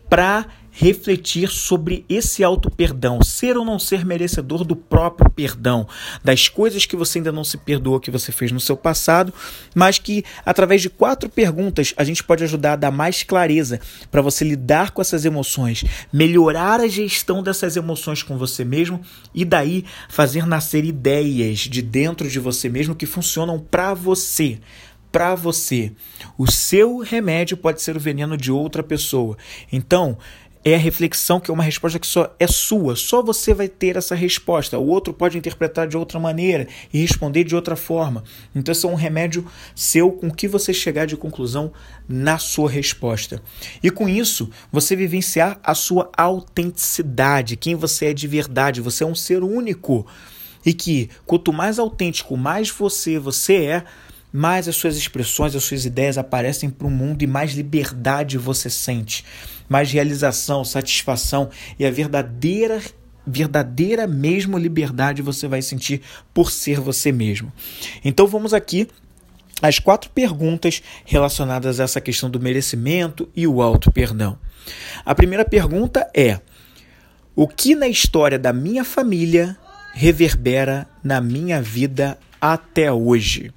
para 0.10 0.46
refletir 0.80 1.50
sobre 1.50 2.06
esse 2.08 2.44
auto-perdão, 2.44 3.24
ser 3.24 3.58
ou 3.58 3.66
não 3.66 3.80
ser 3.80 4.06
merecedor 4.06 4.64
do 4.64 4.76
próprio 4.76 5.28
perdão, 5.28 5.88
das 6.24 6.48
coisas 6.50 6.86
que 6.86 6.96
você 6.96 7.18
ainda 7.18 7.32
não 7.32 7.44
se 7.44 7.58
perdoa 7.58 8.00
que 8.00 8.12
você 8.12 8.32
fez 8.32 8.52
no 8.52 8.60
seu 8.60 8.78
passado, 8.78 9.34
mas 9.74 9.98
que 9.98 10.24
através 10.46 10.84
de 10.84 10.88
quatro 10.88 11.30
perguntas 11.30 11.96
a 11.98 12.04
gente 12.04 12.24
pode 12.24 12.44
ajudar 12.44 12.74
a 12.74 12.76
dar 12.76 12.92
mais 12.92 13.24
clareza 13.24 13.82
para 14.12 14.22
você 14.22 14.46
lidar 14.46 14.92
com 14.92 15.02
essas 15.02 15.26
emoções, 15.26 15.84
melhorar 16.14 16.80
a 16.80 16.88
gestão 16.88 17.42
dessas 17.42 17.76
emoções 17.76 18.22
com 18.22 18.38
você 18.38 18.64
mesmo 18.64 19.02
e 19.34 19.44
daí 19.44 19.84
fazer 20.08 20.46
nascer 20.46 20.86
ideias 20.86 21.58
de 21.62 21.82
dentro 21.82 22.30
de 22.30 22.40
você 22.40 22.70
mesmo 22.70 22.94
que 22.94 23.08
funcionam 23.08 23.58
para 23.60 23.96
você 23.96 24.60
para 25.12 25.34
você. 25.36 25.92
O 26.38 26.52
seu 26.52 27.00
remédio 27.00 27.58
pode 27.58 27.82
ser 27.82 27.96
o 27.96 28.00
veneno 28.00 28.38
de 28.38 28.52
outra 28.52 28.84
pessoa. 28.84 29.38
Então, 29.72 30.18
é 30.72 30.76
a 30.76 30.80
reflexão 30.80 31.40
que 31.40 31.50
é 31.50 31.54
uma 31.54 31.64
resposta 31.64 31.98
que 31.98 32.06
só 32.06 32.36
é 32.38 32.46
sua, 32.46 32.96
só 32.96 33.22
você 33.22 33.54
vai 33.54 33.70
ter 33.70 33.96
essa 33.96 34.14
resposta. 34.14 34.78
O 34.78 34.88
outro 34.88 35.14
pode 35.14 35.38
interpretar 35.38 35.88
de 35.88 35.96
outra 35.96 36.20
maneira 36.20 36.68
e 36.94 37.00
responder 37.00 37.46
de 37.46 37.56
outra 37.56 37.76
forma. 37.76 38.24
Então, 38.54 38.74
esse 38.74 38.86
é 38.86 38.90
um 38.90 38.96
remédio 38.96 39.46
seu 39.74 40.12
com 40.12 40.30
que 40.30 40.48
você 40.48 40.74
chegar 40.74 41.06
de 41.06 41.16
conclusão 41.16 41.72
na 42.08 42.38
sua 42.38 42.70
resposta. 42.70 43.42
E 43.82 43.90
com 43.90 44.10
isso, 44.10 44.50
você 44.72 44.94
vivenciar 44.94 45.58
a 45.64 45.74
sua 45.74 46.12
autenticidade, 46.18 47.56
quem 47.56 47.76
você 47.76 48.08
é 48.08 48.14
de 48.14 48.28
verdade. 48.28 48.82
Você 48.82 49.06
é 49.06 49.08
um 49.08 49.16
ser 49.16 49.44
único. 49.44 50.06
E 50.66 50.74
que 50.74 51.10
quanto 51.26 51.54
mais 51.54 51.80
autêntico, 51.80 52.36
mais 52.36 52.70
você 52.70 53.18
você 53.18 53.56
é, 53.56 53.84
mais 54.32 54.68
as 54.68 54.76
suas 54.76 54.98
expressões, 54.98 55.56
as 55.56 55.64
suas 55.64 55.86
ideias 55.86 56.18
aparecem 56.18 56.70
para 56.70 56.88
o 56.88 56.92
mundo 56.92 57.24
e 57.24 57.28
mais 57.28 57.54
liberdade 57.54 58.38
você 58.38 58.70
sente, 58.70 59.24
mais 59.70 59.92
realização, 59.92 60.64
satisfação 60.64 61.50
e 61.80 61.86
a 61.86 61.92
verdadeira 61.92 62.82
verdadeira 63.30 64.08
mesmo 64.08 64.58
liberdade 64.58 65.22
você 65.22 65.50
vai 65.50 65.62
sentir 65.62 66.02
por 66.34 66.50
ser 66.50 66.80
você 66.80 67.12
mesmo. 67.12 67.52
Então 68.04 68.26
vamos 68.26 68.54
aqui 68.54 68.88
às 69.62 69.80
quatro 69.80 70.10
perguntas 70.12 70.82
relacionadas 71.06 71.80
a 71.80 71.84
essa 71.84 72.00
questão 72.00 72.30
do 72.30 72.40
merecimento 72.40 73.28
e 73.36 73.46
o 73.46 73.62
auto 73.62 73.92
perdão. 73.92 74.40
A 75.06 75.14
primeira 75.14 75.44
pergunta 75.44 76.10
é: 76.14 76.40
o 77.36 77.48
que 77.48 77.76
na 77.76 77.88
história 77.88 78.40
da 78.40 78.54
minha 78.54 78.86
família 78.86 79.58
reverbera 79.94 80.88
na 81.04 81.20
minha 81.20 81.62
vida 81.62 82.18
até 82.40 82.92
hoje? 82.92 83.52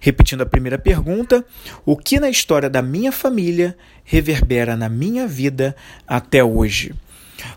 Repetindo 0.00 0.42
a 0.42 0.46
primeira 0.46 0.78
pergunta, 0.78 1.44
o 1.84 1.96
que 1.96 2.20
na 2.20 2.30
história 2.30 2.68
da 2.68 2.82
minha 2.82 3.12
família 3.12 3.76
reverbera 4.04 4.76
na 4.76 4.88
minha 4.88 5.26
vida 5.26 5.76
até 6.06 6.42
hoje? 6.42 6.94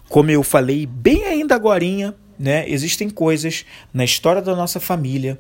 Como 0.10 0.32
eu 0.32 0.44
falei 0.44 0.86
bem 0.86 1.26
ainda 1.26 1.56
agora, 1.56 1.86
né, 2.38 2.70
existem 2.70 3.10
coisas 3.10 3.66
na 3.94 4.04
história 4.04 4.42
da 4.42 4.56
nossa 4.56 4.80
família 4.80 5.38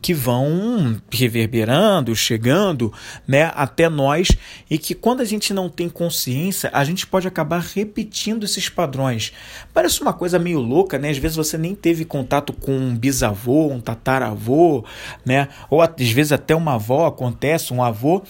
que 0.00 0.14
vão 0.14 1.00
reverberando, 1.10 2.14
chegando 2.16 2.92
né, 3.26 3.52
até 3.54 3.88
nós 3.88 4.28
e 4.70 4.78
que 4.78 4.94
quando 4.94 5.20
a 5.20 5.24
gente 5.24 5.52
não 5.52 5.68
tem 5.68 5.88
consciência, 5.88 6.70
a 6.72 6.82
gente 6.84 7.06
pode 7.06 7.28
acabar 7.28 7.60
repetindo 7.60 8.44
esses 8.44 8.68
padrões. 8.68 9.32
Parece 9.74 10.00
uma 10.00 10.12
coisa 10.12 10.38
meio 10.38 10.60
louca, 10.60 10.98
né? 10.98 11.10
Às 11.10 11.18
vezes 11.18 11.36
você 11.36 11.58
nem 11.58 11.74
teve 11.74 12.04
contato 12.04 12.52
com 12.52 12.72
um 12.72 12.96
bisavô, 12.96 13.68
um 13.68 13.80
tataravô, 13.80 14.84
né? 15.24 15.48
Ou 15.68 15.82
às 15.82 16.10
vezes 16.10 16.32
até 16.32 16.54
uma 16.54 16.74
avó 16.74 17.06
acontece, 17.06 17.72
um 17.72 17.82
avô, 17.82 18.22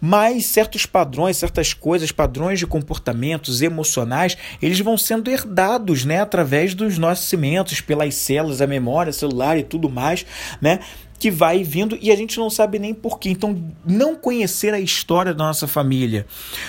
mas 0.00 0.46
certos 0.46 0.86
padrões, 0.86 1.36
certas 1.36 1.74
coisas, 1.74 2.10
padrões 2.10 2.58
de 2.58 2.66
comportamentos 2.66 3.60
emocionais, 3.60 4.36
eles 4.62 4.80
vão 4.80 4.96
sendo 4.96 5.30
herdados, 5.30 6.04
né, 6.04 6.20
através 6.20 6.74
dos 6.74 6.98
nascimentos, 6.98 7.80
pelas 7.80 8.14
células, 8.14 8.60
a 8.60 8.66
memória 8.66 9.12
celular 9.12 9.58
e 9.58 9.62
tudo 9.62 9.88
mais, 9.88 10.24
né? 10.60 10.80
Que 11.18 11.30
vai 11.30 11.64
vindo 11.64 11.98
e 12.00 12.10
a 12.10 12.16
gente 12.16 12.38
não 12.38 12.48
sabe 12.48 12.78
nem 12.78 12.94
porquê. 12.94 13.30
Então, 13.30 13.72
não 13.84 14.14
conhecer 14.14 14.72
a 14.72 14.80
história 14.80 15.34
da 15.34 15.44
nossa 15.44 15.66
família, 15.66 16.26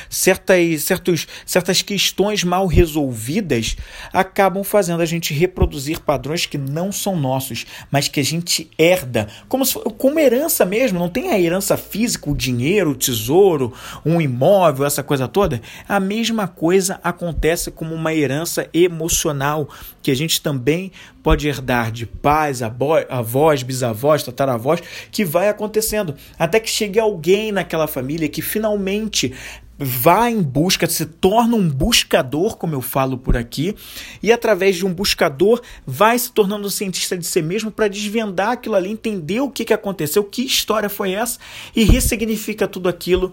certas, 0.10 0.84
certos, 0.84 1.28
certas 1.46 1.82
questões 1.82 2.44
mal 2.44 2.66
resolvidas 2.66 3.78
acabam 4.12 4.64
fazendo 4.64 5.02
a 5.02 5.06
gente 5.06 5.34
reproduzir 5.34 6.00
padrões 6.00 6.46
que 6.46 6.58
não 6.58 6.92
são 6.92 7.16
nossos, 7.16 7.66
mas 7.92 8.08
que 8.08 8.20
a 8.20 8.24
gente 8.24 8.70
herda, 8.78 9.28
como, 9.48 9.66
se, 9.66 9.76
como 9.98 10.20
herança 10.20 10.66
mesmo. 10.66 11.00
Não 11.00 11.10
tem 11.10 11.32
a 11.32 11.40
herança 11.40 11.78
física, 11.78 12.30
o 12.30 12.36
dinheiro, 12.36 12.92
o 12.92 12.96
tesouro, 12.96 13.74
um 14.06 14.20
imóvel, 14.20 14.86
essa 14.86 15.04
coisa 15.04 15.28
toda. 15.28 15.62
A 15.88 16.00
mesma 16.00 16.48
coisa 16.48 17.00
acontece 17.04 17.72
como 17.72 17.94
uma 17.94 18.14
herança 18.14 18.68
emocional 18.74 19.70
que 20.02 20.12
a 20.12 20.16
gente 20.16 20.42
também 20.42 20.92
pode 21.30 21.48
herdar 21.48 21.92
de 21.92 22.08
pais, 22.08 22.64
avós, 22.64 23.62
bisavós, 23.62 24.24
tataravós, 24.24 24.82
que 25.12 25.24
vai 25.24 25.48
acontecendo. 25.48 26.16
Até 26.40 26.60
que 26.60 26.68
chegue 26.68 27.00
alguém 27.00 27.52
naquela 27.52 27.86
família 27.86 28.28
que 28.28 28.42
finalmente 28.42 29.36
vai 29.78 30.32
em 30.32 30.42
busca, 30.42 30.88
se 30.88 31.06
torna 31.06 31.56
um 31.56 31.70
buscador, 31.70 32.58
como 32.58 32.74
eu 32.74 32.82
falo 32.82 33.16
por 33.16 33.38
aqui, 33.38 33.76
e 34.24 34.32
através 34.32 34.76
de 34.76 34.88
um 34.88 34.94
buscador 34.94 35.62
vai 35.86 36.18
se 36.18 36.32
tornando 36.32 36.66
um 36.66 36.70
cientista 36.70 37.16
de 37.16 37.26
si 37.26 37.44
mesmo 37.44 37.70
para 37.70 37.88
desvendar 37.88 38.50
aquilo 38.50 38.76
ali, 38.76 38.90
entender 38.90 39.40
o 39.40 39.52
que, 39.52 39.64
que 39.64 39.74
aconteceu, 39.74 40.24
que 40.24 40.44
história 40.44 40.90
foi 40.90 41.14
essa 41.14 41.40
e 41.76 41.84
ressignifica 41.84 42.68
tudo 42.68 42.90
aquilo 42.90 43.32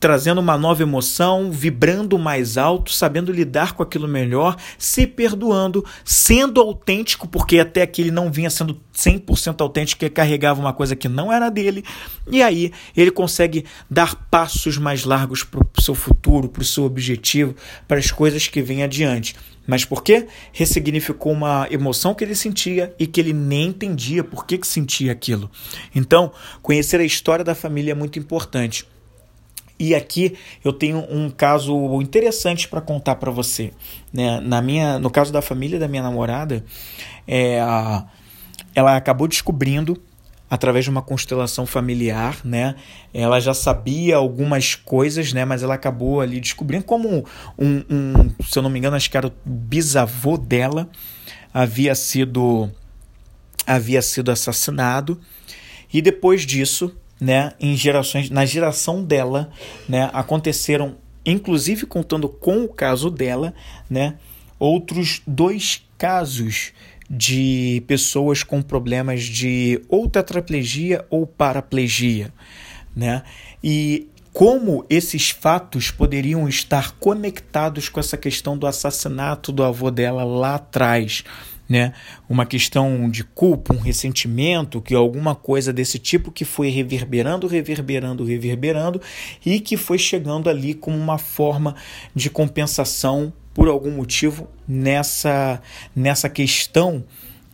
trazendo 0.00 0.40
uma 0.40 0.56
nova 0.56 0.82
emoção, 0.82 1.52
vibrando 1.52 2.18
mais 2.18 2.56
alto, 2.56 2.90
sabendo 2.90 3.30
lidar 3.30 3.74
com 3.74 3.82
aquilo 3.82 4.08
melhor, 4.08 4.56
se 4.78 5.06
perdoando, 5.06 5.84
sendo 6.02 6.58
autêntico, 6.58 7.28
porque 7.28 7.58
até 7.58 7.82
aqui 7.82 8.00
ele 8.00 8.10
não 8.10 8.32
vinha 8.32 8.48
sendo 8.48 8.80
100% 8.96 9.60
autêntico, 9.60 10.00
que 10.00 10.08
carregava 10.08 10.58
uma 10.58 10.72
coisa 10.72 10.96
que 10.96 11.08
não 11.08 11.30
era 11.30 11.50
dele, 11.50 11.84
e 12.30 12.42
aí 12.42 12.72
ele 12.96 13.10
consegue 13.10 13.66
dar 13.90 14.14
passos 14.30 14.78
mais 14.78 15.04
largos 15.04 15.44
para 15.44 15.60
o 15.60 15.82
seu 15.82 15.94
futuro, 15.94 16.48
para 16.48 16.62
o 16.62 16.64
seu 16.64 16.84
objetivo, 16.84 17.54
para 17.86 17.98
as 17.98 18.10
coisas 18.10 18.48
que 18.48 18.62
vêm 18.62 18.82
adiante. 18.82 19.36
Mas 19.66 19.84
por 19.84 20.02
quê? 20.02 20.26
Ressignificou 20.52 21.32
uma 21.32 21.68
emoção 21.70 22.14
que 22.14 22.24
ele 22.24 22.34
sentia 22.34 22.94
e 22.98 23.06
que 23.06 23.20
ele 23.20 23.34
nem 23.34 23.68
entendia 23.68 24.24
por 24.24 24.46
que, 24.46 24.56
que 24.56 24.66
sentia 24.66 25.12
aquilo. 25.12 25.50
Então, 25.94 26.32
conhecer 26.62 26.98
a 26.98 27.04
história 27.04 27.44
da 27.44 27.54
família 27.54 27.92
é 27.92 27.94
muito 27.94 28.18
importante. 28.18 28.86
E 29.80 29.94
aqui 29.94 30.36
eu 30.62 30.74
tenho 30.74 31.06
um 31.10 31.30
caso 31.30 31.74
interessante 32.02 32.68
para 32.68 32.82
contar 32.82 33.14
para 33.14 33.30
você. 33.30 33.72
Né? 34.12 34.38
Na 34.40 34.60
minha, 34.60 34.98
no 34.98 35.08
caso 35.08 35.32
da 35.32 35.40
família 35.40 35.78
da 35.78 35.88
minha 35.88 36.02
namorada, 36.02 36.62
é, 37.26 37.58
ela 38.74 38.94
acabou 38.94 39.26
descobrindo 39.26 39.98
através 40.50 40.84
de 40.84 40.90
uma 40.90 41.00
constelação 41.00 41.64
familiar, 41.64 42.40
né? 42.44 42.74
Ela 43.14 43.38
já 43.40 43.54
sabia 43.54 44.16
algumas 44.16 44.74
coisas, 44.74 45.32
né? 45.32 45.44
Mas 45.44 45.62
ela 45.62 45.74
acabou 45.74 46.20
ali 46.20 46.40
descobrindo 46.40 46.84
como 46.84 47.24
um, 47.56 47.84
um 47.88 48.30
se 48.44 48.58
eu 48.58 48.62
não 48.62 48.68
me 48.68 48.78
engano, 48.78 48.96
acho 48.96 49.08
que 49.08 49.16
era 49.16 49.28
o 49.28 49.32
bisavô 49.46 50.36
dela 50.36 50.90
havia 51.54 51.94
sido 51.94 52.70
havia 53.66 54.02
sido 54.02 54.30
assassinado 54.30 55.20
e 55.92 56.02
depois 56.02 56.44
disso 56.44 56.94
né, 57.20 57.52
em 57.60 57.76
gerações, 57.76 58.30
na 58.30 58.46
geração 58.46 59.04
dela, 59.04 59.50
né, 59.88 60.08
aconteceram, 60.12 60.96
inclusive 61.24 61.86
contando 61.86 62.28
com 62.28 62.64
o 62.64 62.68
caso 62.68 63.10
dela, 63.10 63.54
né, 63.88 64.14
outros 64.58 65.20
dois 65.26 65.82
casos 65.98 66.72
de 67.10 67.82
pessoas 67.86 68.42
com 68.42 68.62
problemas 68.62 69.24
de 69.24 69.82
ou 69.88 70.08
tetraplegia 70.08 71.04
ou 71.10 71.26
paraplegia, 71.26 72.32
né? 72.94 73.24
E 73.64 74.08
como 74.32 74.86
esses 74.88 75.30
fatos 75.30 75.90
poderiam 75.90 76.48
estar 76.48 76.92
conectados 76.92 77.88
com 77.88 77.98
essa 77.98 78.16
questão 78.16 78.56
do 78.56 78.66
assassinato 78.66 79.50
do 79.50 79.64
avô 79.64 79.90
dela 79.90 80.22
lá 80.22 80.54
atrás, 80.54 81.24
né? 81.70 81.92
Uma 82.28 82.44
questão 82.44 83.08
de 83.08 83.22
culpa, 83.22 83.72
um 83.72 83.78
ressentimento, 83.78 84.80
que 84.80 84.92
alguma 84.92 85.36
coisa 85.36 85.72
desse 85.72 86.00
tipo 86.00 86.32
que 86.32 86.44
foi 86.44 86.68
reverberando, 86.68 87.46
reverberando, 87.46 88.24
reverberando 88.24 89.00
e 89.46 89.60
que 89.60 89.76
foi 89.76 89.96
chegando 89.96 90.50
ali 90.50 90.74
como 90.74 90.96
uma 90.96 91.16
forma 91.16 91.76
de 92.12 92.28
compensação 92.28 93.32
por 93.54 93.68
algum 93.68 93.92
motivo 93.92 94.48
nessa 94.66 95.62
nessa 95.94 96.28
questão 96.28 97.04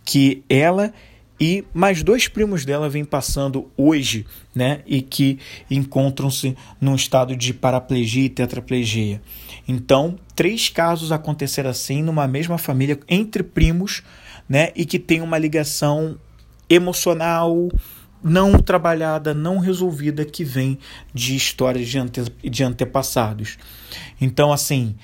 que 0.03 0.43
ela 0.49 0.95
e 1.39 1.65
mais 1.73 2.03
dois 2.03 2.29
primos 2.29 2.65
dela 2.65 2.89
vêm 2.89 3.05
passando 3.05 3.71
hoje, 3.77 4.27
né, 4.55 4.81
e 4.87 5.03
que 5.03 5.39
encontram-se 5.71 6.57
num 6.81 6.95
estado 6.95 7.37
de 7.37 7.53
paraplegia 7.53 8.25
e 8.25 8.31
tetraplegia. 8.31 9.21
Então, 9.69 10.19
três 10.35 10.69
casos 10.69 11.13
aconteceram 11.13 11.71
assim 11.71 12.03
numa 12.03 12.27
mesma 12.27 12.57
família 12.57 12.99
entre 13.09 13.43
primos, 13.43 14.03
né, 14.49 14.71
e 14.75 14.85
que 14.85 14.99
tem 14.99 15.21
uma 15.21 15.39
ligação 15.39 16.19
emocional 16.69 17.69
não 18.23 18.59
trabalhada, 18.59 19.33
não 19.33 19.59
resolvida 19.59 20.25
que 20.25 20.43
vem 20.43 20.79
de 21.15 21.37
histórias 21.37 21.87
de, 21.87 21.99
ante, 21.99 22.23
de 22.43 22.65
antepassados. 22.65 23.57
Então, 24.21 24.53
assim, 24.53 24.97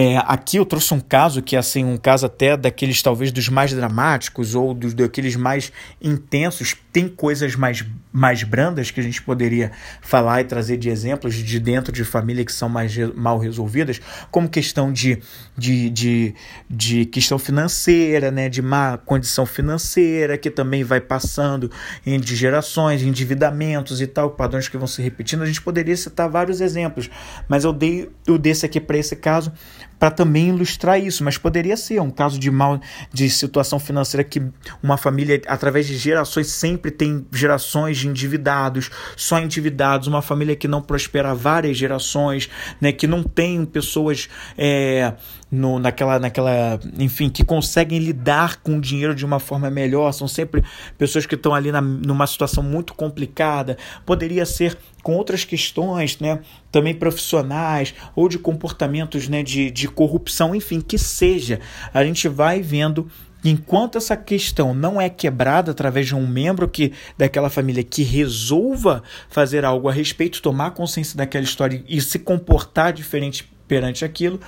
é, 0.00 0.16
aqui 0.18 0.58
eu 0.58 0.64
trouxe 0.64 0.94
um 0.94 1.00
caso 1.00 1.42
que 1.42 1.56
é 1.56 1.58
assim, 1.58 1.84
um 1.84 1.96
caso 1.96 2.24
até 2.24 2.56
daqueles 2.56 3.02
talvez 3.02 3.32
dos 3.32 3.48
mais 3.48 3.72
dramáticos 3.72 4.54
ou 4.54 4.72
dos 4.72 4.94
daqueles 4.94 5.34
mais 5.34 5.72
intensos. 6.00 6.76
Tem 6.92 7.08
coisas 7.08 7.56
mais, 7.56 7.84
mais 8.12 8.44
brandas 8.44 8.92
que 8.92 9.00
a 9.00 9.02
gente 9.02 9.20
poderia 9.20 9.72
falar 10.00 10.40
e 10.40 10.44
trazer 10.44 10.76
de 10.76 10.88
exemplos 10.88 11.34
de 11.34 11.58
dentro 11.58 11.92
de 11.92 12.04
família 12.04 12.44
que 12.44 12.52
são 12.52 12.68
mais 12.68 12.96
mal 13.16 13.38
resolvidas, 13.38 14.00
como 14.30 14.48
questão 14.48 14.92
de, 14.92 15.20
de, 15.56 15.90
de, 15.90 16.34
de 16.70 17.04
questão 17.04 17.36
financeira, 17.36 18.30
né, 18.30 18.48
de 18.48 18.62
má 18.62 18.98
condição 18.98 19.44
financeira, 19.44 20.38
que 20.38 20.48
também 20.48 20.84
vai 20.84 21.00
passando 21.00 21.68
em 22.06 22.20
de 22.20 22.36
gerações, 22.36 23.02
endividamentos 23.02 24.00
e 24.00 24.06
tal, 24.06 24.30
padrões 24.30 24.68
que 24.68 24.78
vão 24.78 24.86
se 24.86 25.02
repetindo. 25.02 25.42
A 25.42 25.46
gente 25.46 25.60
poderia 25.60 25.96
citar 25.96 26.28
vários 26.28 26.60
exemplos, 26.60 27.10
mas 27.48 27.64
eu 27.64 27.72
dei 27.72 28.08
o 28.28 28.38
desse 28.38 28.64
aqui 28.64 28.78
para 28.80 28.96
esse 28.96 29.16
caso 29.16 29.52
para 29.98 30.10
também 30.10 30.48
ilustrar 30.48 31.00
isso, 31.00 31.24
mas 31.24 31.36
poderia 31.36 31.76
ser 31.76 32.00
um 32.00 32.10
caso 32.10 32.38
de 32.38 32.50
mal 32.50 32.80
de 33.12 33.28
situação 33.28 33.78
financeira 33.78 34.22
que 34.22 34.42
uma 34.82 34.96
família 34.96 35.40
através 35.46 35.86
de 35.86 35.96
gerações 35.96 36.48
sempre 36.48 36.90
tem 36.90 37.26
gerações 37.32 37.98
de 37.98 38.08
endividados, 38.08 38.90
só 39.16 39.38
endividados, 39.38 40.06
uma 40.06 40.22
família 40.22 40.54
que 40.54 40.68
não 40.68 40.80
prospera 40.80 41.34
várias 41.34 41.76
gerações, 41.76 42.48
né, 42.80 42.92
que 42.92 43.06
não 43.06 43.22
tem 43.22 43.64
pessoas 43.64 44.28
é, 44.56 45.14
no, 45.50 45.78
naquela, 45.78 46.18
naquela, 46.18 46.78
enfim, 46.98 47.28
que 47.28 47.44
conseguem 47.44 47.98
lidar 47.98 48.56
com 48.56 48.76
o 48.76 48.80
dinheiro 48.80 49.14
de 49.14 49.24
uma 49.24 49.40
forma 49.40 49.70
melhor, 49.70 50.12
são 50.12 50.28
sempre 50.28 50.62
pessoas 50.96 51.26
que 51.26 51.34
estão 51.34 51.54
ali 51.54 51.72
na, 51.72 51.80
numa 51.80 52.26
situação 52.26 52.62
muito 52.62 52.94
complicada. 52.94 53.76
Poderia 54.04 54.44
ser 54.44 54.76
com 55.02 55.16
outras 55.16 55.44
questões, 55.44 56.18
né, 56.18 56.40
também 56.70 56.94
profissionais 56.94 57.94
ou 58.14 58.28
de 58.28 58.38
comportamentos, 58.38 59.28
né, 59.28 59.42
de, 59.42 59.70
de 59.70 59.88
corrupção, 59.88 60.54
enfim, 60.54 60.80
que 60.80 60.98
seja. 60.98 61.60
A 61.94 62.04
gente 62.04 62.28
vai 62.28 62.60
vendo 62.60 63.10
enquanto 63.44 63.96
essa 63.96 64.16
questão 64.16 64.74
não 64.74 65.00
é 65.00 65.08
quebrada 65.08 65.70
através 65.70 66.06
de 66.08 66.14
um 66.14 66.26
membro 66.26 66.68
que 66.68 66.92
daquela 67.16 67.48
família 67.48 67.84
que 67.84 68.02
resolva 68.02 69.02
fazer 69.28 69.64
algo 69.64 69.88
a 69.88 69.92
respeito, 69.92 70.42
tomar 70.42 70.72
consciência 70.72 71.16
daquela 71.16 71.44
história 71.44 71.82
e 71.88 72.00
se 72.00 72.18
comportar 72.18 72.92
diferente 72.92 73.48
perante 73.68 74.04
aquilo, 74.04 74.40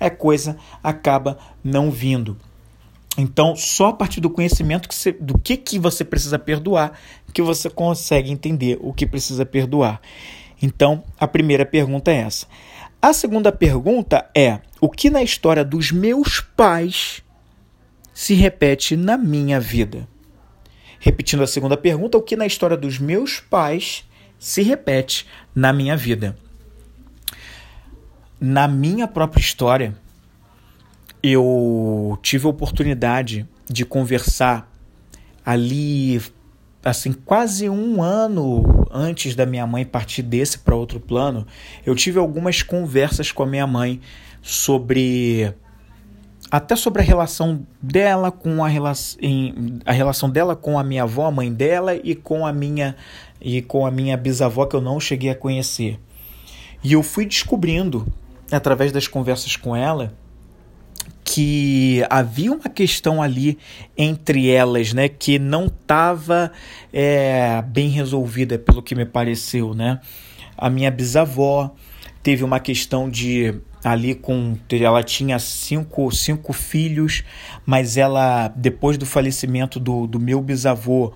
é 0.00 0.10
coisa 0.10 0.56
acaba 0.82 1.38
não 1.62 1.90
vindo. 1.90 2.36
Então, 3.16 3.54
só 3.54 3.88
a 3.88 3.92
partir 3.92 4.20
do 4.20 4.30
conhecimento 4.30 4.88
que 4.88 4.94
você, 4.94 5.12
do 5.12 5.38
que, 5.38 5.56
que 5.56 5.78
você 5.78 6.02
precisa 6.02 6.38
perdoar 6.38 6.98
que 7.32 7.42
você 7.42 7.68
consegue 7.68 8.30
entender 8.30 8.78
o 8.80 8.92
que 8.92 9.06
precisa 9.06 9.44
perdoar. 9.44 10.00
Então, 10.60 11.02
a 11.18 11.26
primeira 11.26 11.64
pergunta 11.64 12.10
é 12.10 12.16
essa. 12.16 12.46
A 13.00 13.12
segunda 13.12 13.50
pergunta 13.50 14.30
é: 14.34 14.60
o 14.80 14.88
que 14.88 15.10
na 15.10 15.22
história 15.22 15.64
dos 15.64 15.90
meus 15.90 16.40
pais 16.40 17.22
se 18.14 18.34
repete 18.34 18.96
na 18.96 19.16
minha 19.16 19.58
vida? 19.58 20.08
Repetindo 21.00 21.42
a 21.42 21.48
segunda 21.48 21.76
pergunta, 21.76 22.16
o 22.16 22.22
que 22.22 22.36
na 22.36 22.46
história 22.46 22.76
dos 22.76 22.98
meus 22.98 23.40
pais 23.40 24.08
se 24.38 24.62
repete 24.62 25.26
na 25.54 25.72
minha 25.72 25.96
vida? 25.96 26.36
Na 28.44 28.66
minha 28.66 29.06
própria 29.06 29.40
história, 29.40 29.94
eu 31.22 32.18
tive 32.22 32.44
a 32.44 32.50
oportunidade 32.50 33.48
de 33.70 33.84
conversar 33.84 34.68
ali, 35.46 36.20
assim, 36.84 37.12
quase 37.12 37.70
um 37.70 38.02
ano 38.02 38.84
antes 38.90 39.36
da 39.36 39.46
minha 39.46 39.64
mãe 39.64 39.84
partir 39.84 40.22
desse 40.22 40.58
para 40.58 40.74
outro 40.74 40.98
plano. 40.98 41.46
Eu 41.86 41.94
tive 41.94 42.18
algumas 42.18 42.64
conversas 42.64 43.30
com 43.30 43.44
a 43.44 43.46
minha 43.46 43.64
mãe 43.64 44.00
sobre 44.42 45.54
até 46.50 46.74
sobre 46.74 47.00
a 47.00 47.04
relação 47.04 47.64
dela 47.80 48.32
com 48.32 48.64
a 48.64 48.68
relação 48.68 49.20
a 49.86 49.92
relação 49.92 50.28
dela 50.28 50.56
com 50.56 50.76
a 50.76 50.82
minha 50.82 51.04
avó, 51.04 51.26
a 51.26 51.30
mãe 51.30 51.52
dela 51.52 51.94
e 51.94 52.16
com 52.16 52.44
a 52.44 52.52
minha 52.52 52.96
e 53.40 53.62
com 53.62 53.86
a 53.86 53.90
minha 53.92 54.16
bisavó 54.16 54.66
que 54.66 54.74
eu 54.74 54.80
não 54.80 54.98
cheguei 54.98 55.30
a 55.30 55.36
conhecer. 55.36 56.00
E 56.82 56.94
eu 56.94 57.04
fui 57.04 57.24
descobrindo 57.24 58.04
através 58.56 58.92
das 58.92 59.06
conversas 59.06 59.56
com 59.56 59.74
ela, 59.74 60.12
que 61.24 62.04
havia 62.10 62.52
uma 62.52 62.68
questão 62.68 63.22
ali 63.22 63.58
entre 63.96 64.50
elas, 64.50 64.92
né, 64.92 65.08
que 65.08 65.38
não 65.38 65.66
estava 65.66 66.52
é, 66.92 67.62
bem 67.62 67.88
resolvida, 67.88 68.58
pelo 68.58 68.82
que 68.82 68.94
me 68.94 69.06
pareceu, 69.06 69.74
né. 69.74 70.00
A 70.56 70.68
minha 70.68 70.90
bisavó 70.90 71.74
teve 72.22 72.44
uma 72.44 72.60
questão 72.60 73.08
de 73.08 73.54
ali 73.84 74.14
com 74.14 74.56
ela 74.70 75.02
tinha 75.02 75.38
cinco, 75.38 76.10
cinco 76.12 76.52
filhos, 76.52 77.24
mas 77.66 77.96
ela 77.96 78.48
depois 78.48 78.96
do 78.96 79.04
falecimento 79.04 79.80
do, 79.80 80.06
do 80.06 80.20
meu 80.20 80.40
bisavô 80.40 81.12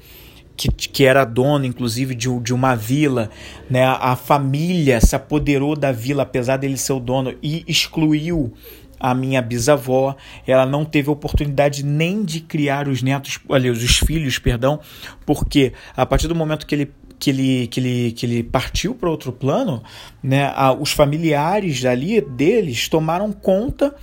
que, 0.56 0.68
que 0.68 1.04
era 1.04 1.24
dono, 1.24 1.64
inclusive, 1.64 2.14
de, 2.14 2.28
de 2.40 2.54
uma 2.54 2.74
vila, 2.74 3.30
né? 3.68 3.84
A 3.84 4.16
família 4.16 5.00
se 5.00 5.14
apoderou 5.14 5.76
da 5.76 5.92
vila, 5.92 6.22
apesar 6.22 6.56
dele 6.56 6.76
ser 6.76 6.94
o 6.94 7.00
dono, 7.00 7.34
e 7.42 7.64
excluiu 7.68 8.52
a 8.98 9.14
minha 9.14 9.42
bisavó. 9.42 10.16
Ela 10.46 10.64
não 10.64 10.84
teve 10.84 11.10
oportunidade 11.10 11.84
nem 11.84 12.24
de 12.24 12.40
criar 12.40 12.88
os 12.88 13.02
netos, 13.02 13.38
olha, 13.48 13.70
os 13.70 13.98
filhos, 13.98 14.38
perdão, 14.38 14.80
porque 15.24 15.72
a 15.96 16.06
partir 16.06 16.28
do 16.28 16.34
momento 16.34 16.66
que 16.66 16.74
ele 16.74 16.92
que 17.18 17.30
ele, 17.30 17.66
que 17.68 17.80
ele, 17.80 18.12
que 18.12 18.26
ele 18.26 18.42
partiu 18.42 18.94
para 18.94 19.08
outro 19.08 19.32
plano, 19.32 19.82
né, 20.22 20.52
a, 20.54 20.72
os 20.72 20.92
familiares 20.92 21.82
ali 21.86 22.20
deles 22.20 22.90
tomaram 22.90 23.32
conta 23.32 23.94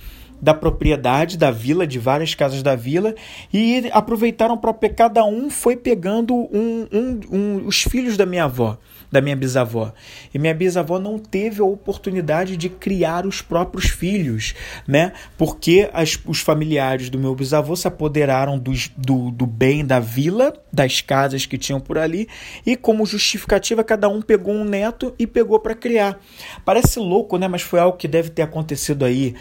da 0.44 0.52
propriedade 0.52 1.38
da 1.38 1.50
vila, 1.50 1.86
de 1.86 1.98
várias 1.98 2.34
casas 2.34 2.62
da 2.62 2.76
vila, 2.76 3.14
e 3.50 3.88
aproveitaram 3.92 4.58
para 4.58 4.74
cada 4.90 5.24
um 5.24 5.48
foi 5.48 5.74
pegando 5.74 6.34
um, 6.34 6.86
um, 6.92 7.20
um, 7.30 7.66
os 7.66 7.82
filhos 7.82 8.18
da 8.18 8.26
minha 8.26 8.44
avó 8.44 8.78
da 9.14 9.20
minha 9.20 9.36
bisavó. 9.36 9.92
E 10.34 10.38
minha 10.40 10.52
bisavó 10.52 10.98
não 10.98 11.20
teve 11.20 11.62
a 11.62 11.64
oportunidade 11.64 12.56
de 12.56 12.68
criar 12.68 13.24
os 13.24 13.40
próprios 13.40 13.86
filhos, 13.86 14.54
né? 14.88 15.12
Porque 15.38 15.88
as, 15.92 16.18
os 16.26 16.40
familiares 16.40 17.08
do 17.08 17.18
meu 17.18 17.32
bisavô 17.32 17.76
se 17.76 17.86
apoderaram 17.86 18.58
do, 18.58 18.72
do, 18.96 19.30
do 19.30 19.46
bem 19.46 19.86
da 19.86 20.00
vila, 20.00 20.52
das 20.72 21.00
casas 21.00 21.46
que 21.46 21.56
tinham 21.56 21.78
por 21.78 21.96
ali, 21.96 22.28
e 22.66 22.74
como 22.74 23.06
justificativa, 23.06 23.84
cada 23.84 24.08
um 24.08 24.20
pegou 24.20 24.52
um 24.52 24.64
neto 24.64 25.14
e 25.16 25.28
pegou 25.28 25.60
para 25.60 25.76
criar. 25.76 26.18
Parece 26.64 26.98
louco, 26.98 27.38
né? 27.38 27.46
Mas 27.46 27.62
foi 27.62 27.78
algo 27.78 27.96
que 27.96 28.08
deve 28.08 28.30
ter 28.30 28.42
acontecido 28.42 29.04
aí. 29.04 29.36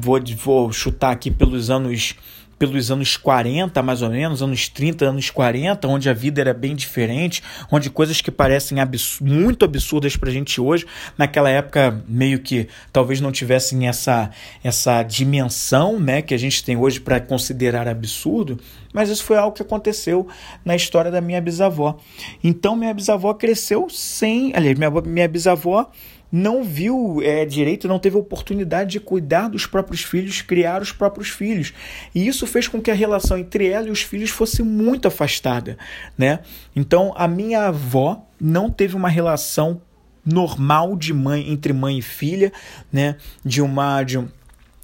Vou, 0.00 0.20
vou 0.36 0.72
chutar 0.72 1.12
aqui 1.12 1.30
pelos 1.30 1.70
anos 1.70 2.16
pelos 2.58 2.90
anos 2.90 3.16
40, 3.16 3.82
mais 3.82 4.02
ou 4.02 4.10
menos, 4.10 4.42
anos 4.42 4.68
30, 4.68 5.04
anos 5.04 5.30
40, 5.30 5.86
onde 5.88 6.08
a 6.08 6.14
vida 6.14 6.40
era 6.40 6.54
bem 6.54 6.74
diferente, 6.74 7.42
onde 7.70 7.90
coisas 7.90 8.20
que 8.20 8.30
parecem 8.30 8.80
abs 8.80 9.18
muito 9.20 9.64
absurdas 9.64 10.16
para 10.16 10.30
a 10.30 10.32
gente 10.32 10.60
hoje, 10.60 10.86
naquela 11.18 11.50
época 11.50 12.02
meio 12.08 12.38
que 12.38 12.68
talvez 12.92 13.20
não 13.20 13.32
tivessem 13.32 13.88
essa, 13.88 14.30
essa 14.62 15.02
dimensão 15.02 15.98
né, 15.98 16.22
que 16.22 16.34
a 16.34 16.38
gente 16.38 16.62
tem 16.64 16.76
hoje 16.76 17.00
para 17.00 17.20
considerar 17.20 17.88
absurdo, 17.88 18.58
mas 18.92 19.10
isso 19.10 19.24
foi 19.24 19.36
algo 19.36 19.56
que 19.56 19.62
aconteceu 19.62 20.26
na 20.64 20.76
história 20.76 21.10
da 21.10 21.20
minha 21.20 21.40
bisavó. 21.40 21.98
Então, 22.42 22.76
minha 22.76 22.94
bisavó 22.94 23.34
cresceu 23.34 23.88
sem. 23.90 24.52
Aliás, 24.54 24.78
minha, 24.78 24.90
minha 24.90 25.28
bisavó 25.28 25.90
não 26.36 26.64
viu 26.64 27.20
é, 27.22 27.44
direito, 27.44 27.86
não 27.86 28.00
teve 28.00 28.16
oportunidade 28.16 28.90
de 28.90 28.98
cuidar 28.98 29.46
dos 29.46 29.66
próprios 29.66 30.02
filhos, 30.02 30.42
criar 30.42 30.82
os 30.82 30.90
próprios 30.90 31.28
filhos. 31.28 31.72
E 32.12 32.26
isso 32.26 32.44
fez 32.44 32.66
com 32.66 32.82
que 32.82 32.90
a 32.90 32.94
relação 32.94 33.38
entre 33.38 33.68
ela 33.68 33.86
e 33.86 33.90
os 33.92 34.02
filhos 34.02 34.30
fosse 34.30 34.60
muito 34.60 35.06
afastada, 35.06 35.78
né? 36.18 36.40
Então, 36.74 37.14
a 37.16 37.28
minha 37.28 37.68
avó 37.68 38.26
não 38.40 38.68
teve 38.68 38.96
uma 38.96 39.08
relação 39.08 39.80
normal 40.26 40.96
de 40.96 41.14
mãe 41.14 41.52
entre 41.52 41.72
mãe 41.72 41.98
e 41.98 42.02
filha, 42.02 42.52
né? 42.92 43.14
De 43.44 43.62
uma 43.62 44.02
de 44.02 44.18
um 44.18 44.26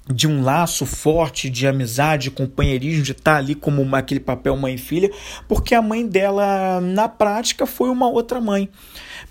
de 0.09 0.27
um 0.27 0.41
laço 0.41 0.85
forte 0.85 1.49
de 1.49 1.67
amizade, 1.67 2.23
de 2.23 2.31
companheirismo, 2.31 3.03
de 3.03 3.11
estar 3.11 3.37
ali 3.37 3.53
como 3.53 3.81
uma, 3.81 3.99
aquele 3.99 4.19
papel 4.19 4.55
mãe 4.57 4.75
e 4.75 4.77
filha, 4.77 5.11
porque 5.47 5.75
a 5.75 5.81
mãe 5.81 6.05
dela, 6.05 6.81
na 6.81 7.07
prática, 7.07 7.65
foi 7.65 7.89
uma 7.89 8.09
outra 8.09 8.41
mãe. 8.41 8.69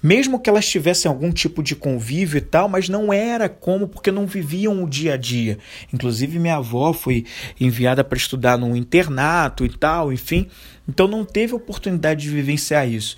Mesmo 0.03 0.39
que 0.39 0.49
elas 0.49 0.67
tivessem 0.67 1.09
algum 1.09 1.31
tipo 1.31 1.63
de 1.63 1.77
convívio 1.77 2.39
e 2.39 2.41
tal, 2.41 2.69
mas 2.69 2.89
não 2.89 3.13
era 3.13 3.49
como, 3.49 3.89
porque 3.89 4.11
não 4.11 4.27
viviam 4.27 4.83
o 4.83 4.89
dia 4.89 5.15
a 5.15 5.17
dia. 5.17 5.59
Inclusive, 5.93 6.39
minha 6.39 6.57
avó 6.57 6.93
foi 6.93 7.27
enviada 7.61 8.03
para 8.03 8.17
estudar 8.17 8.57
num 8.57 8.75
internato 8.75 9.65
e 9.65 9.69
tal, 9.69 10.13
enfim. 10.13 10.47
Então, 10.89 11.07
não 11.07 11.25
teve 11.25 11.55
oportunidade 11.55 12.23
de 12.23 12.31
vivenciar 12.31 12.89
isso. 12.89 13.17